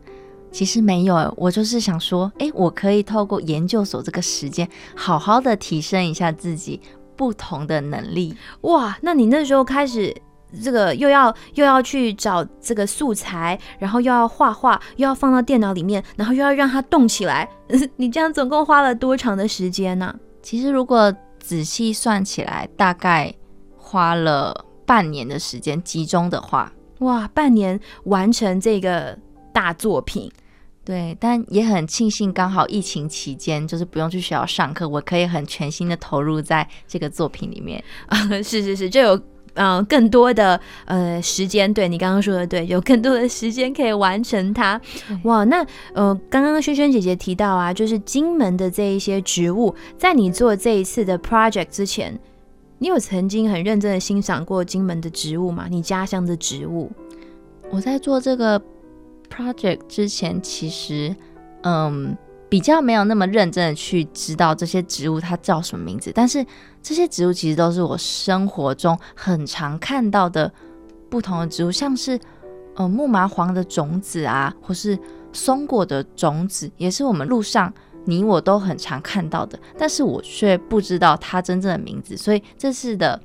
[0.51, 6.81] 其实没有，我就是想说，哎，我可以透过研究所这个时间，好好的提升一下自己
[7.15, 8.35] 不同的能力。
[8.61, 10.11] 哇，那你那时候开始
[10.63, 17.47] 这个又要又要去找这个素材，然后又要画画，又要放到电脑里面，然后又要让它动起来，
[17.97, 20.15] 你这样总共花了多长的时间呢？
[20.41, 23.31] 其实如果仔细算起来，大概
[23.77, 24.65] 花了。
[24.89, 29.15] 半年的时间集中的话，哇，半年完成这个
[29.53, 30.31] 大作品，
[30.83, 37.83] 对，但也很庆幸，刚好疫情期间就是不用去学校上课，我可以很全心的投入在这个作品里面。
[38.09, 39.21] 啊，是是是，就有
[39.53, 44.81] 嗯更多的呃时间，对你刚刚说的对，有更多的时间可以完成它，
[45.21, 45.63] 哇，那
[45.93, 52.19] 呃刚刚萱萱姐姐提到啊，就是金门的这一些植物，在你做这一次的 project 之前。
[52.81, 55.67] 你有曾经很认真的欣赏过金门的植物吗？
[55.69, 56.89] 你家乡的植物？
[57.69, 58.59] 我在做这个
[59.29, 61.13] project 之前，其实
[61.63, 62.17] 嗯
[62.47, 66.09] 比较没有那么认真的去知道这些植物它叫什么名字。
[66.15, 66.43] 但是
[66.81, 70.51] 这些植物其实都是我生活中很常看到的
[71.09, 72.17] 不同的植物，像是
[72.75, 74.97] 呃木麻黄的种子啊，或是
[75.33, 77.73] 松果的种子，也是我们路上。
[78.09, 82.17] 你我都很常看到的，但是我却不知道它真正的名字。
[82.17, 83.21] 所以这次的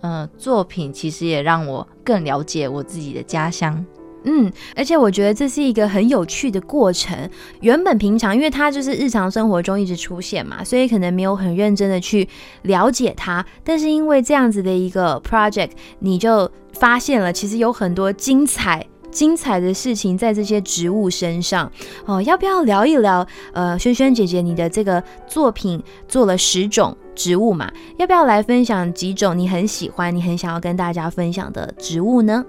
[0.00, 3.84] 呃作品其实也让我更了解我自己的家乡。
[4.24, 7.16] 嗯，而且我觉得这是一个很有趣的过程。
[7.60, 12.28] 原本平常，因为它就是日常生活中一直出现嘛，所以可能没有很认真的去
[12.62, 13.46] 了解它。
[13.62, 15.70] 但是因为这样子的一个 project，
[16.00, 18.84] 你就发现了其实有很多精彩。
[19.18, 21.68] 精彩的事情在这些植物身上
[22.06, 23.26] 哦，要不要聊一聊？
[23.52, 27.68] 呃，萱萱姐姐，你的这个作品做了十种植物嘛？
[27.96, 32.44] 要不要来分享几种你很喜欢、你很想要跟大家分享的植物呢？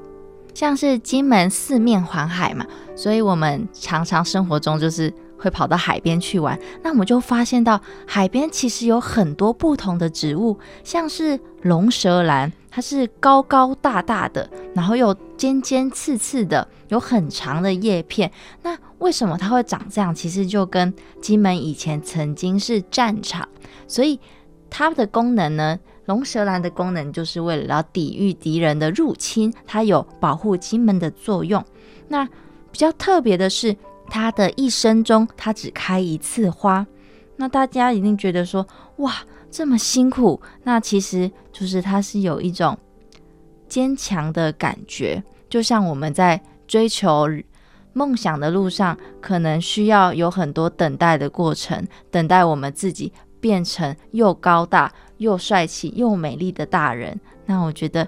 [0.54, 2.64] 像是金门四面环海嘛，
[2.96, 6.56] 所以我们常常生活中就是会跑到海边去玩。
[6.84, 12.54] 那我们就发现到海边其实有很多不同的植物，像是龙舌兰。
[12.72, 18.32] 它是高高大大的，然后又尖尖刺刺的，有很长的叶片。
[18.62, 20.14] 那为什么它会长这样？
[20.14, 23.48] 其实就跟金门以前曾经是战场，
[23.88, 24.20] 所以
[24.70, 31.64] 它的功能呢，龙舌兰的功能就是为了要抵御敌人的入侵，它有保护金门的作用。
[32.08, 32.26] 那
[32.72, 33.76] 比较特别的是，
[34.10, 36.86] 它的一生中它只开一次花。
[37.38, 38.68] 那大家一定觉得说，
[38.98, 39.16] 哇，
[39.52, 42.78] 这么辛苦，那其实就是它是有一种
[43.68, 47.28] 坚强的感觉，就像我们在追求
[47.94, 57.20] 梦想的路上，可能需要有很多等待的过程，等待我们自己变成又高大又帅气又美丽的大人。
[57.46, 58.08] 那我觉得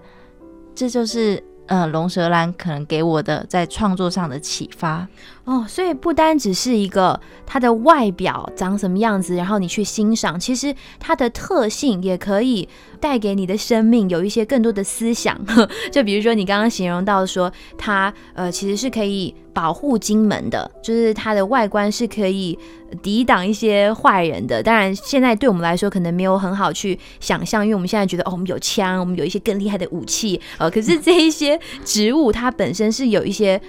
[0.75, 5.07] 这就是呃龙舌兰可能给我的在创作上的启发。
[5.43, 12.69] 哦，所以不单只是一个它的外表长什么样子，然后你去欣赏，其实它的特性也可以
[12.99, 15.35] 带给你的生命有一些更多的思想。
[15.91, 22.57] 就比如说你刚刚形容到说，它呃其实是可以保护金门的，就是它的外观是可以
[23.01, 24.61] 抵挡一些坏人的。
[24.61, 33.59] 当然，现在对我们来说可能没有很好去想象，因为我们现在觉得哦，我们有枪，我们有一些更厉害的武器，呃，可是这一些植物它本身是有一些。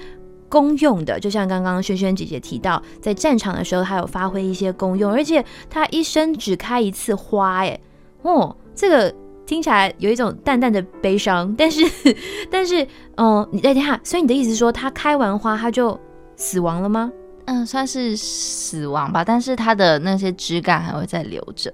[0.52, 7.80] 公用的，就像刚刚萱萱姐姐提到，在战场的时候，它有发挥一些功用，而且它一生只开一次花，哎，
[8.20, 9.14] 哦，这个
[9.46, 11.82] 听起来有一种淡淡的悲伤，但是，
[12.52, 12.86] 但是，
[13.16, 15.98] 嗯，你再听下，所以你的意思是说，它开完花，它就
[16.36, 17.10] 死亡了吗？
[17.46, 21.72] 嗯，算是死亡吧，但是它的那些枝干还会再留着，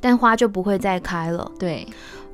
[0.00, 1.48] 但花就不会再开了。
[1.60, 1.86] 对。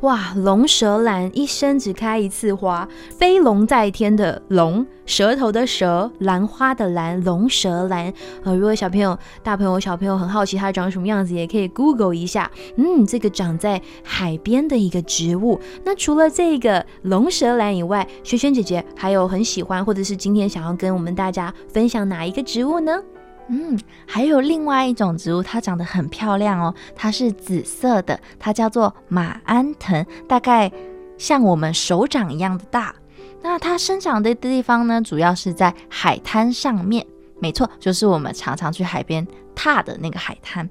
[0.03, 8.13] 哇，龙舌兰一生只开一次花，飞龙在天的龙，舌头的舌，兰花的兰，龙舌兰。
[8.43, 12.51] 呃，如果小朋友、大朋友、小朋友很好奇它长什么样子，也可以 Google 一下。
[12.77, 15.61] 嗯，这个长在海边的一个植物。
[15.85, 23.01] 那除了这个龙舌兰以外，萱萱姐姐还有很喜欢，或者是今天想要跟我们大家分享哪一个植物呢？
[23.49, 30.71] 嗯，还有另外一种植物，它长得很漂亮哦，它是紫色的，它叫做马鞍藤，大概
[31.19, 32.95] 像我们手掌一样的大。
[33.43, 37.05] 那它生长的地方呢，主要是在海滩上面，
[37.41, 40.69] 没错，就是我们常常去海边踏的那个海滩。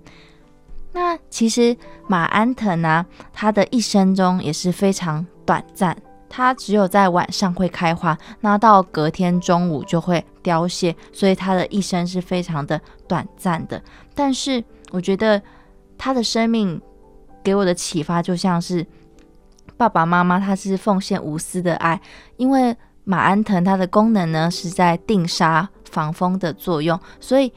[0.93, 1.75] 那其实
[2.07, 5.95] 马鞍藤呢，它的一生中也是非常短暂。
[6.33, 13.83] 它只有在晚上会开花，那到隔天中午就会凋谢，所以它的一生是非常的短暂的。
[14.15, 15.41] 但是我觉得
[15.97, 16.81] 它的生命
[17.43, 18.87] 给我的启发就像是
[19.75, 21.99] 爸爸妈妈，他是奉献无私的爱。
[22.37, 22.73] 因为
[23.03, 27.51] 马鞍藤它的功能呢是在定沙防风的作用，所以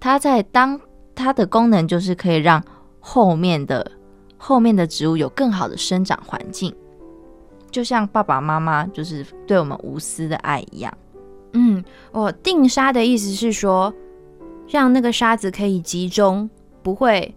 [0.00, 0.80] 它在当
[1.14, 2.60] 它的功能就是可以让
[2.98, 3.88] 后面的
[4.36, 6.74] 后面的植物有更好的生长环境。
[7.74, 10.96] 就像爸爸妈妈就是对我们无私的爱一样，
[11.54, 13.92] 嗯，哦，定沙的意思是说，
[14.68, 16.48] 让那个沙子可以集中，
[16.84, 17.34] 不会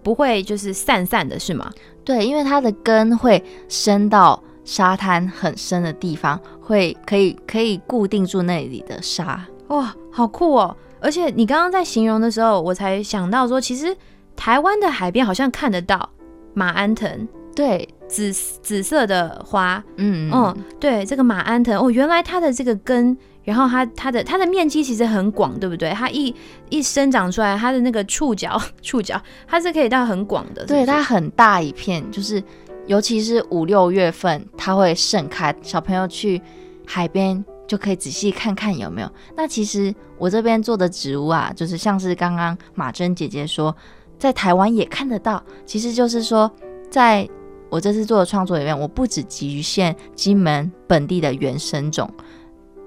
[0.00, 1.68] 不会就是散散的，是吗？
[2.04, 9.44] 对，因为它的根会伸到沙滩很深的地方，会可以可以固定住那里的沙。
[9.70, 10.76] 哇，好酷哦！
[11.00, 13.96] 而且你刚刚在形容的时候，我才想到说，其实
[14.36, 16.08] 台湾的海边好像看得到
[16.54, 17.26] 马鞍藤。
[17.54, 17.88] 对。
[18.10, 25.90] 紫紫色的花，嗯嗯，对，这个马鞍藤哦，原来它的这个根，然后它它的它的面积其实很广，对不对？
[25.90, 26.34] 它一
[26.70, 32.42] 一生长出来，它的那个触角 触角，它是可以到很广的，对，它很大一片，就是
[32.88, 36.42] 尤其是五六月份，它会盛开，小朋友去
[36.84, 39.12] 海边就可以仔细看看有没有。
[39.36, 43.72] 那其实我这边做的植物啊，就是像是刚刚马珍姐姐说，
[44.18, 46.50] 在台湾也看得到，其实就是说
[46.90, 47.24] 在。
[47.70, 52.12] 我这次做的创作里面，我不只局限金门本地的原生种，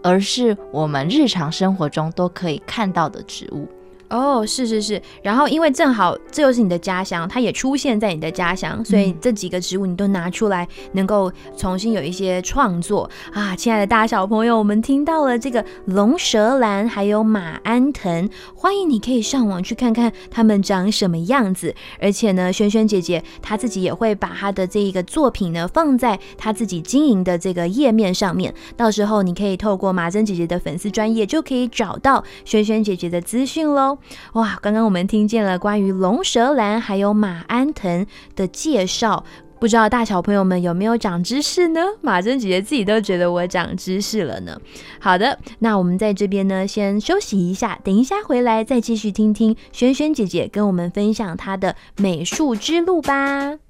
[0.03, 3.67] 而是我们日常生活中都可以看到的植物。
[4.09, 13.55] 哦，是是是，然后因为正好这又是你的家乡，它也出现在你的家乡，所以这几个植物你都拿出来，能够重新有一些创作啊！
[13.55, 21.73] 亲爱的大小朋友，我们听到了这个龙舌兰还有马鞍藤，欢迎你可以上网去看看它们长什么样子。
[21.99, 33.97] 而且呢，萱萱姐姐她自己也会把她的这一个作品呢放在她自己经营的这个页面上面，到时候你可以透过马珍姐姐的粉丝专业就可以找到萱萱姐姐的资讯喽。
[34.33, 39.23] 哇，刚刚我们听见了关于龙舌兰还有马鞍藤的介绍，
[39.59, 41.81] 不知道大小朋友们有没有长知识呢？
[42.01, 44.59] 马珍姐姐自己都觉得我长知识了呢。
[44.99, 53.62] 好的，那我们在这边呢先休息一下，等一下回来再继续听听萱萱姐姐跟我们分享她的美术之路吧。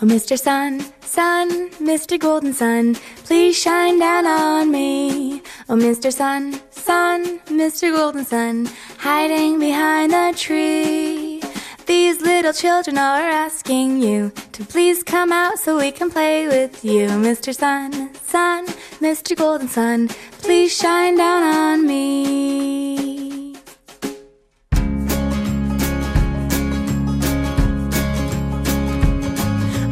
[0.00, 0.38] Oh, Mr.
[0.38, 2.18] Sun, Sun, Mr.
[2.18, 5.42] Golden Sun, please shine down on me.
[5.68, 6.12] Oh, Mr.
[6.12, 7.94] Sun, Sun, Mr.
[7.94, 11.42] Golden Sun, hiding behind the tree.
[11.86, 16.84] These little children are asking you to please come out so we can play with
[16.84, 17.08] you.
[17.08, 17.54] Mr.
[17.54, 18.66] Sun, Sun,
[19.00, 19.36] Mr.
[19.36, 20.08] Golden Sun,
[20.42, 23.25] please shine down on me.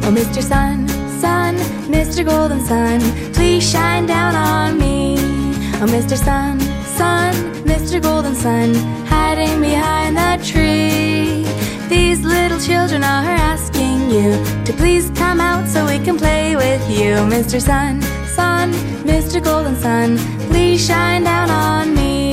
[0.07, 0.39] Oh, Mr.
[0.43, 0.87] Sun,
[1.19, 1.55] Sun,
[1.89, 2.23] Mr.
[2.23, 3.01] Golden Sun,
[3.33, 5.15] please shine down on me.
[5.81, 6.15] Oh, Mr.
[6.15, 6.59] Sun,
[6.95, 7.33] Sun,
[7.65, 7.99] Mr.
[7.99, 8.75] Golden Sun,
[9.07, 11.43] hiding behind the tree.
[11.89, 14.29] These little children are asking you
[14.65, 17.15] to please come out so we can play with you.
[17.33, 17.59] Mr.
[17.59, 18.73] Sun, Sun,
[19.09, 19.43] Mr.
[19.43, 22.24] Golden Sun, please shine down on me.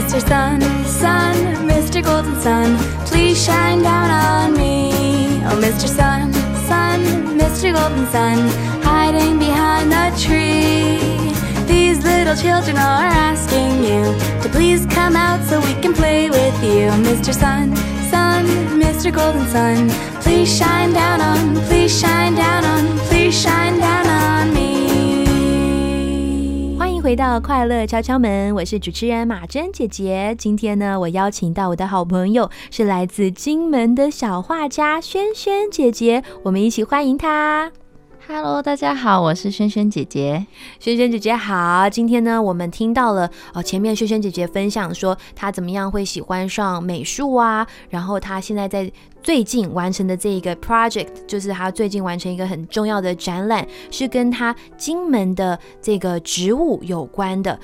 [0.00, 0.26] Mr.
[0.26, 1.34] Sun, Sun,
[1.68, 2.02] Mr.
[2.02, 4.90] Golden Sun, please shine down on me.
[5.44, 5.86] Oh, Mr.
[5.86, 6.32] Sun,
[6.66, 7.00] Sun,
[7.38, 7.70] Mr.
[7.74, 8.38] Golden Sun,
[8.82, 10.96] hiding behind the tree.
[11.66, 14.02] These little children are asking you
[14.42, 16.88] to please come out so we can play with you.
[17.04, 17.34] Mr.
[17.34, 17.76] Sun,
[18.10, 18.46] Sun,
[18.80, 19.12] Mr.
[19.12, 19.90] Golden Sun,
[20.22, 24.19] please shine down on, please shine down on, please shine down on
[27.00, 30.34] 回到快乐敲敲门，我是主持人马珍姐姐。
[30.36, 37.72] 今天呢，我邀请到我的好朋友是来自金门的小画家萱萱姐姐，我们一起欢迎她。
[38.32, 40.46] Hello，大家好，我是萱萱姐姐。
[40.78, 48.88] 萱萱姐姐好，今天呢，我们听到了哦，前面萱萱姐姐分享说她怎么样会喜欢上美术啊，然后她现在在
[49.20, 57.58] 最近完成的这一个 project，就是她最近完成一个很重要的展览，是跟她金门的这个植物有关的。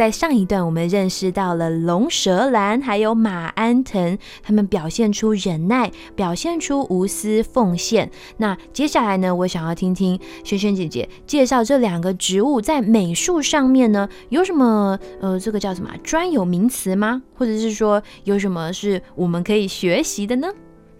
[0.00, 8.10] 在上一段，我们认识到了龙舌兰还有马鞍藤，他们表现出忍耐，表现出无私奉献。
[8.38, 17.20] 那接下来呢，我想要听听萱萱姐姐介绍这两个植物在美术上面呢有什么呃，这个叫什么专有名词吗？
[17.34, 20.48] 或者是说有什么是我们可以学习的呢？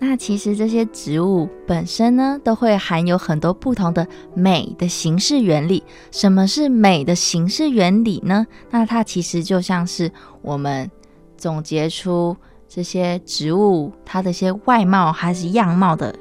[0.02, 5.84] 那其实这些植物本身呢，都会含有很多不同的美的形式原理。
[6.10, 8.46] 什么是美的形式原理呢？
[8.70, 10.90] 那它其实就像是我们
[11.36, 12.34] 总结出
[12.66, 16.14] 这些植物它的一些外貌还是样貌的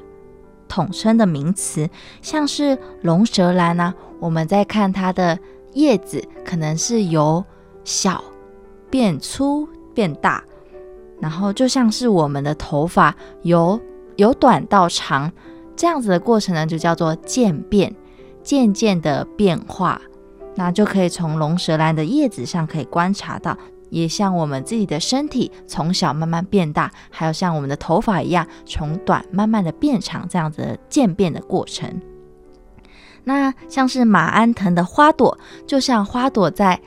[0.68, 1.88] 统称的名词，
[2.20, 5.38] 像是龙舌兰啊，我们在看它的
[5.72, 7.42] 叶子，可能是由
[7.82, 8.22] 小
[8.90, 10.44] 变粗变大。
[11.20, 13.80] 然后就像是我们的头发由
[14.16, 15.30] 由短到长
[15.76, 17.94] 这样子的过程呢，就叫做渐变，
[18.42, 20.00] 渐渐的变化。
[20.56, 23.56] 那就可以从龙舌兰的叶子上可以观察到，
[23.88, 32.00] 也像我们自己的身体从小慢慢变大，还有像我们的头发一样从短慢慢的变长这样子的渐变的过程。
[33.24, 36.80] 那像是马鞍藤的花朵，就像花朵在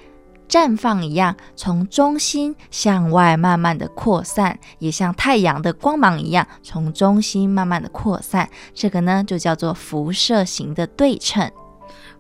[0.48, 8.50] 绽放一样，从中心向外慢慢的扩散，也像太阳的光芒一样，从中心慢慢的扩散。
[8.74, 11.52] 这个呢，就叫做辐射型的对称。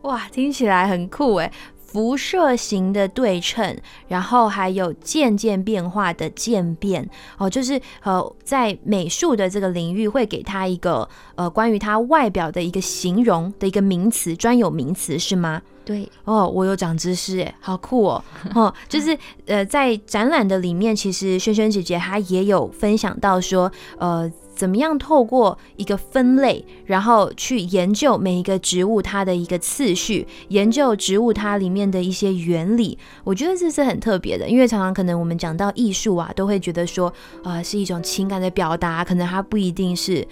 [0.01, 1.51] 哇，听起来很酷诶！
[1.77, 7.07] 辐射型的对称，然后还有渐渐变化的渐变
[7.37, 15.61] 哦，就是呃，在美术的这个领域会给它一个呃关于它外表的一个形容的一个名词，专有名词是吗？
[15.85, 18.23] 对，哦，我有长知识哎，好酷哦！
[18.55, 32.97] 哦，就是呃，在展览的里面，其实萱萱姐姐她也有分享到说，呃，怎么样透过一个分类，然后去研究每一个植物它的一个次序，研究植物它里面的一些原理。
[33.25, 37.11] 我觉得这是很特别的，因为常常可能我们讲到艺术啊，都会觉得说，
[37.43, 40.25] 呃，是一种情感的表达，可能它不一定是，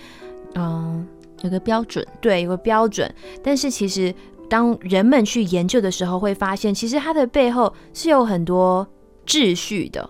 [0.56, 1.06] 嗯、
[1.42, 2.06] 有个标准。
[2.22, 4.14] 对，有个标准，但是其实
[4.52, 8.86] 当人们去研究的时候，会发现其实它的背后是有很多
[9.26, 10.02] 秩序的，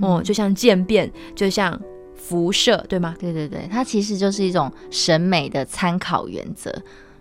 [0.00, 1.80] 哦、嗯就像渐变，就像
[2.14, 3.16] 辐射，对吗？
[3.18, 6.70] 对对对，它其实就是一种审美的参考原则。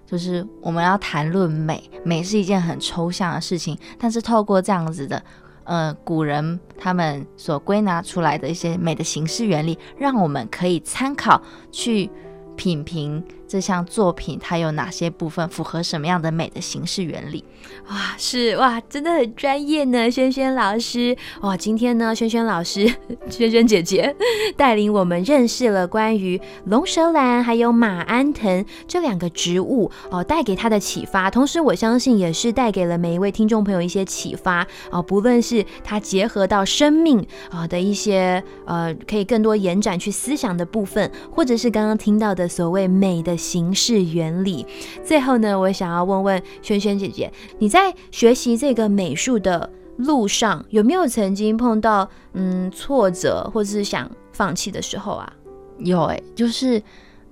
[0.06, 5.24] 就是我们要谈论美，美是一件很抽象的事情，但是透过这样子的，
[5.64, 11.42] 呃，古人他们所归纳出来的一些美的形式原理，让我们可以参考
[11.72, 12.10] 去
[12.58, 17.46] 品评这项作品它有哪些部分符合什么样的美的形式原理。
[17.90, 21.16] 哇，是哇，真的很专业呢，轩轩老师。
[21.42, 22.86] 哇，今天呢，轩轩老师、
[23.30, 24.14] 轩轩姐姐
[24.58, 31.30] 带领我们认识了关于龙舌兰还有马鞍藤这两个植物哦，带给他的启发。
[31.30, 44.66] 同时，我相信也是带给了每一位听众朋友一些启发哦，不论是它结合到生命啊的一些呃，可以更多延展去思想的部分，或者是刚刚听到的所谓美的形式原理。
[45.04, 55.34] 最后呢，我想要问问轩轩姐姐，你在学习这个美术的路上，有没有曾经碰到嗯挫折，或者是想放弃的时候啊？
[55.80, 56.82] 有诶、就是，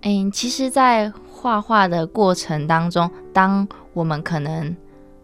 [0.01, 4.75] 嗯，其实，在画画的过程当中，当我们可能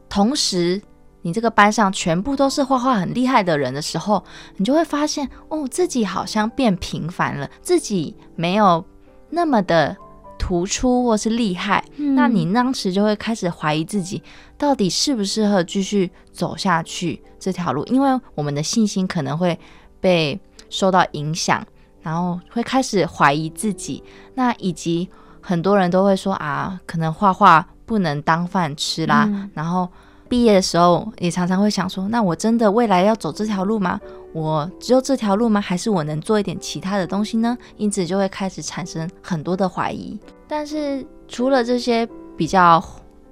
[0.09, 0.81] 同时
[1.21, 4.23] 你这个班上全部都是画画很厉害的人的时候，
[4.57, 8.83] 你就会发现，哦，自己好像变平凡了，自己没有
[9.31, 9.97] 那么的
[10.37, 11.83] 突出或是厉害。
[12.15, 14.21] 那你当时就会开始怀疑自己，
[14.57, 19.57] 到底适不适合继续走下去这条路，因为我们的信心可能会
[19.99, 21.65] 被受到影响。
[22.03, 24.03] 然后会开始怀疑自己，
[24.33, 25.07] 那以及
[25.39, 29.25] 很多人都会说啊，可能画画不能当饭吃啦。
[29.29, 29.87] 嗯然后
[30.31, 33.99] 毕业的时候也常常会想说，那我真的未来要走这条路吗？
[34.31, 35.59] 我只有这条路吗？
[35.59, 37.57] 还是我能做一点其他的东西呢？
[37.75, 40.17] 因此就会开始产生很多的怀疑。
[40.47, 42.07] 但是除了这些
[42.37, 42.81] 比较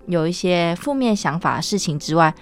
[0.07, 2.35] 有一些负面想法的事情之外，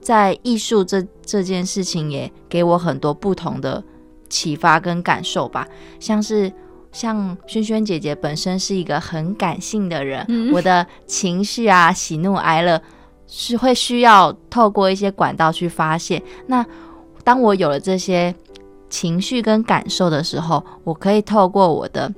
[0.00, 3.84] 在艺术这这件事情也给我很多不同的
[4.30, 5.68] 启发跟感受吧，
[6.00, 6.50] 像是
[6.92, 12.80] 像萱萱姐姐本身是一个很感性的人，嗯我的情绪啊、喜怒哀乐
[13.28, 16.20] 是会需要透过一些管道去发泄。
[16.46, 16.66] 那
[17.22, 18.34] 当我有了这些
[18.88, 22.12] 情绪跟感受的时候，我可以透过我的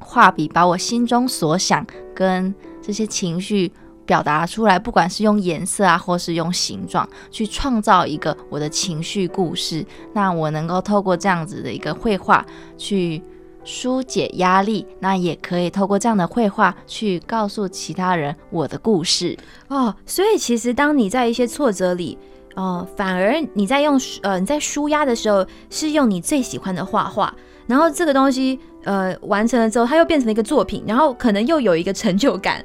[0.00, 2.52] 画笔，把我心中所想跟
[2.82, 3.70] 这些情绪
[4.04, 9.86] 表达出来，不管是用颜色啊，或是用形状，去创造一个我的情绪故事。
[10.12, 12.44] 那我能够透过这样子的一个绘画
[12.76, 13.22] 去
[13.68, 19.36] 疏解压力，那也可以透过这样的绘画去告诉其他人我的故事。
[19.68, 22.16] 哦，所以其实当你在一些挫折里，
[22.56, 27.34] 哦、反而你在用呃你在舒压的时候，是用你最喜欢的画画，
[27.66, 32.64] 然后这个东西呃完成了之后，它又变成了一个作品，然后可能又有一个成就感。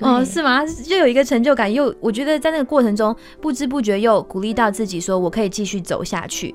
[0.00, 0.64] 哦，是吗？
[0.88, 6.52] 又有一个成就感，又我觉得在那个过程中，不知不觉又鼓励到自己，说我可以继续走下去。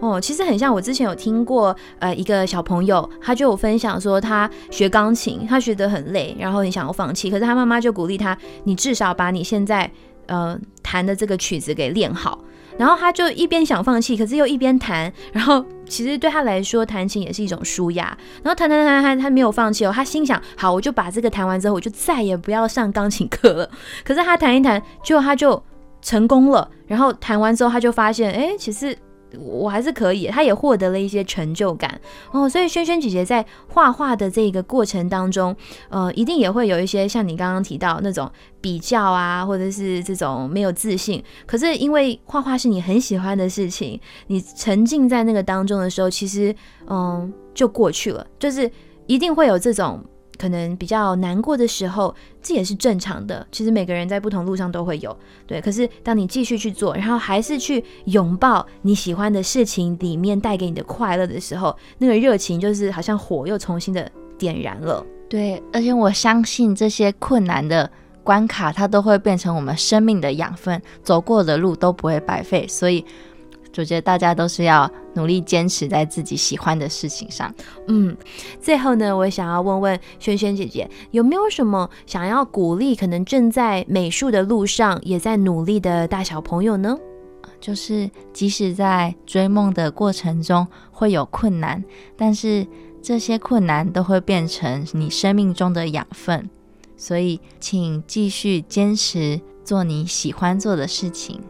[0.00, 9.90] 哦，其实很像我之前有听过，呃，一个小朋友，他就有分享说，他学钢琴，他学得很累，然后很想要放弃，可是他妈妈就鼓励他，你至少把你现在
[10.26, 12.40] 呃弹的这个曲子给练好。
[12.78, 18.04] 然后他就一边想放弃，可是又一边弹，然后其实对他来说，弹琴也是一种舒压。
[18.42, 23.70] 然后弹弹弹弹，他没有放弃哦，他心想，好，我就把这个弹完之后，我就再也不要上钢琴课了。
[24.02, 25.62] 可是他弹一弹，就他就
[26.00, 26.66] 成功了。
[26.86, 28.96] 然后弹完之后，他就发现，哎，其实
[29.38, 32.00] 我还是可以，他也获得了一些成就感
[32.32, 32.48] 哦。
[32.48, 35.54] 所以萱萱姐姐在画画的这个过程当中，
[35.88, 41.22] 呃，一定也会有一些像你刚刚提到那种比较啊，或者是这种没有自信。
[41.46, 46.54] 可是因为画画是你很喜欢的事情，你沉浸在那个当中的时候，其实
[46.88, 48.70] 嗯就过去了，就是
[49.06, 50.04] 一定会有这种。
[50.40, 53.46] 可能比较难过的时候，这也是正常的。
[53.52, 55.14] 其实每个人在不同路上都会有，
[55.46, 55.60] 对。
[55.60, 65.04] 可是当你继续去做，然后还是去拥抱你喜欢的事情里面带给你的快乐的时候，那个热情就是好像火又重新的点燃了。
[65.28, 67.88] 对，而且我相信这些困难的
[68.24, 72.66] 关卡，它都会变成我们生命的养分，走过的路都不会白费。
[72.66, 73.04] 所以，
[73.76, 77.52] 我觉得大家都是要努力坚持在自己喜欢的事情上。
[77.88, 78.16] 嗯，
[78.60, 86.98] 最后呢，我想要问问萱萱姐姐，有没有什么想要鼓励可能正在美术的路上也在努力的大小朋友呢？
[87.60, 91.82] 就是即使在追梦的过程中会有困难，
[92.16, 92.66] 但是
[93.02, 96.48] 这些困难都会变成你生命中的养分。
[96.96, 101.40] 所以，请继续坚持做你喜欢做的事情。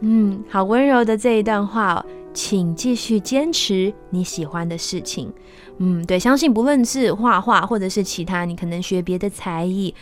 [0.00, 5.32] 嗯，好温柔的这一段话哦，请继续坚持你喜欢的事情。
[5.78, 9.94] 嗯，对，相信不论是画画或者是其他，你可能学别的才艺，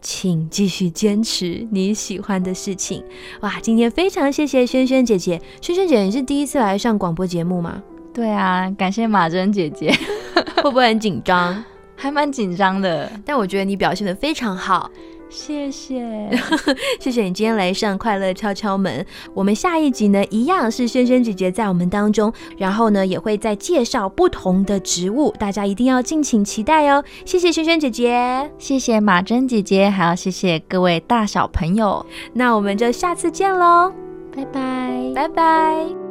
[0.00, 3.04] 请继续坚持你喜欢的事情。
[3.40, 7.82] 哇，今天非常谢谢萱萱姐姐，萱萱姐姐你是第一次来上广播节目吗？
[8.12, 9.90] 对啊，感谢马珍姐姐，
[10.56, 11.62] 会不会很紧张？
[11.96, 13.10] 还蛮紧张的。
[13.26, 14.90] 但我觉得你表现的非常好。
[15.30, 16.28] 谢谢。
[17.00, 19.06] 谢谢你今天来上快乐敲敲门。
[19.32, 27.02] 我们下一集呢，一样是萱萱姐姐在我们当中，然后呢也会再介绍不同的植物，大家一定要敬请期待哦。
[27.24, 33.92] 谢谢萱萱姐姐，谢谢马珍姐姐，还要谢谢各位大小朋友，那我们就下次见喽，
[34.34, 35.12] 拜拜。
[35.14, 36.09] 拜拜。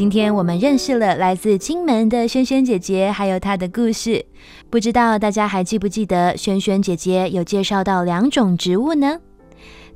[0.00, 4.24] 今天我们认识了来自金门的萱萱姐姐，还有她的故事。
[4.70, 9.18] 不知道大家还记不记得，萱萱姐姐有介绍到两种植物呢？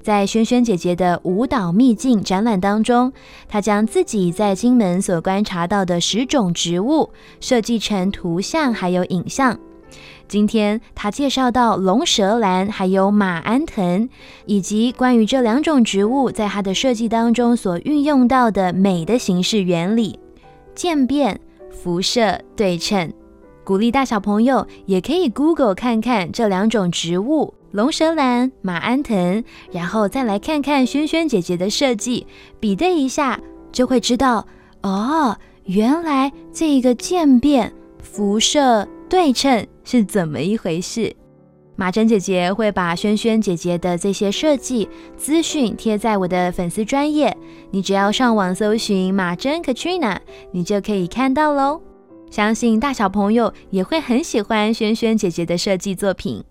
[0.02, 3.14] 在萱萱姐姐的舞蹈秘境展览当中，
[3.48, 9.58] 她将自己在金门所观察到的十种植物设计成图像还有影像。
[10.26, 14.08] 今天她介绍到龙舌兰还有马鞍藤，
[14.46, 20.18] 以及关于这两种植物在它的设计当中所运用到的美的形式原理、
[20.74, 23.12] 渐变、辐射、对称。
[23.64, 27.54] 鼓励大小朋友也可以 Google 看看这两种植物。
[27.70, 32.24] 龙舌兰、马鞍藤，然后再来看看萱萱姐姐的设计，
[32.60, 33.40] 比对一下，
[33.72, 34.46] 就会知道
[34.82, 41.14] 哦，原来这一个渐变、辐射、对称是怎么一回事。
[41.76, 47.36] 马珍姐姐会把轩轩姐姐的这些设计资讯贴在我的粉丝专页，
[47.72, 50.18] 你只要上网搜寻马珍 Katrina，
[50.52, 51.80] 你就可以看到喽。
[52.30, 56.44] 相信大小朋友也会很喜欢轩轩姐姐的设计作品。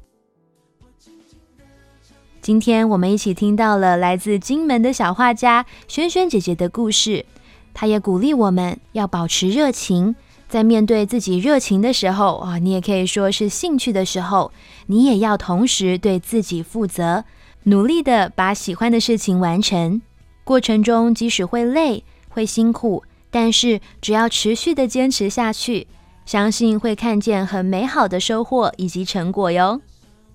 [2.42, 7.26] 今天我们一起听到了来自金门的小画家萱萱姐姐的故事，
[7.74, 10.14] 她也鼓励我们要保持热情，
[10.54, 14.52] 在面对自己热情的时候啊，你也可以说是兴趣的时候，
[14.86, 17.24] 你也要同时对自己负责，
[17.64, 20.00] 努力的把喜欢的事情完成。
[20.44, 23.02] 过程中即使会累、会辛苦，
[23.32, 25.88] 但是只要持续的坚持下去，
[26.24, 29.82] 相信会看见很美好的收获以及成果哟。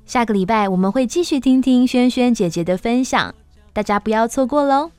[0.05, 3.33] 下个礼拜我们会继续听听轩轩姐姐的分享，
[3.73, 4.91] 大家不要错过喽。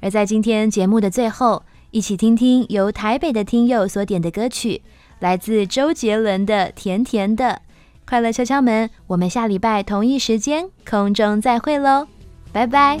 [0.00, 1.62] 而在今天节目的最后，
[1.94, 4.82] 一起听听由台北的听友所点的歌曲，
[5.20, 7.44] 来自周杰伦的《甜甜的》。
[8.04, 12.08] 快乐敲敲门，我们下礼拜同一时间空中再会喽，
[12.52, 12.98] 拜拜。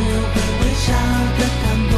[0.00, 0.92] 得只会微笑
[1.38, 1.92] 的淡薄。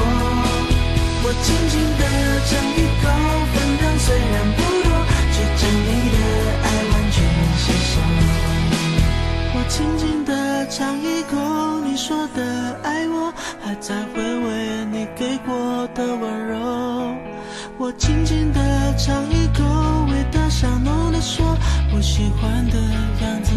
[1.25, 2.03] 我轻轻地
[2.49, 3.05] 尝一口，
[3.53, 4.89] 分量虽然不多，
[5.33, 6.19] 却将你的
[6.63, 7.17] 爱完全
[7.59, 7.95] 吸收。
[9.55, 10.31] 我轻轻地
[10.69, 11.33] 尝一口
[11.85, 12.39] 你说的
[12.83, 13.33] 爱我，
[13.65, 16.53] 还在回味你给过的温柔。
[17.79, 18.61] 我轻轻地
[18.97, 19.63] 尝一口，
[20.11, 21.57] 味道香浓的说，
[21.95, 22.79] 我喜欢的
[23.25, 23.53] 样子。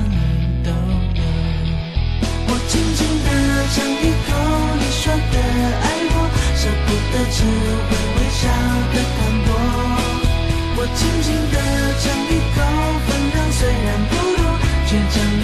[2.76, 3.30] 轻轻地
[3.72, 4.36] 尝一口，
[4.76, 5.36] 你说的
[5.82, 6.16] 爱我，
[6.60, 7.38] 舍不得只
[7.88, 8.42] 会微笑
[8.92, 9.48] 的淡薄。
[10.76, 11.56] 我轻轻地
[12.02, 12.58] 尝一口，
[13.08, 14.44] 分量虽然不多，
[14.88, 15.44] 却将你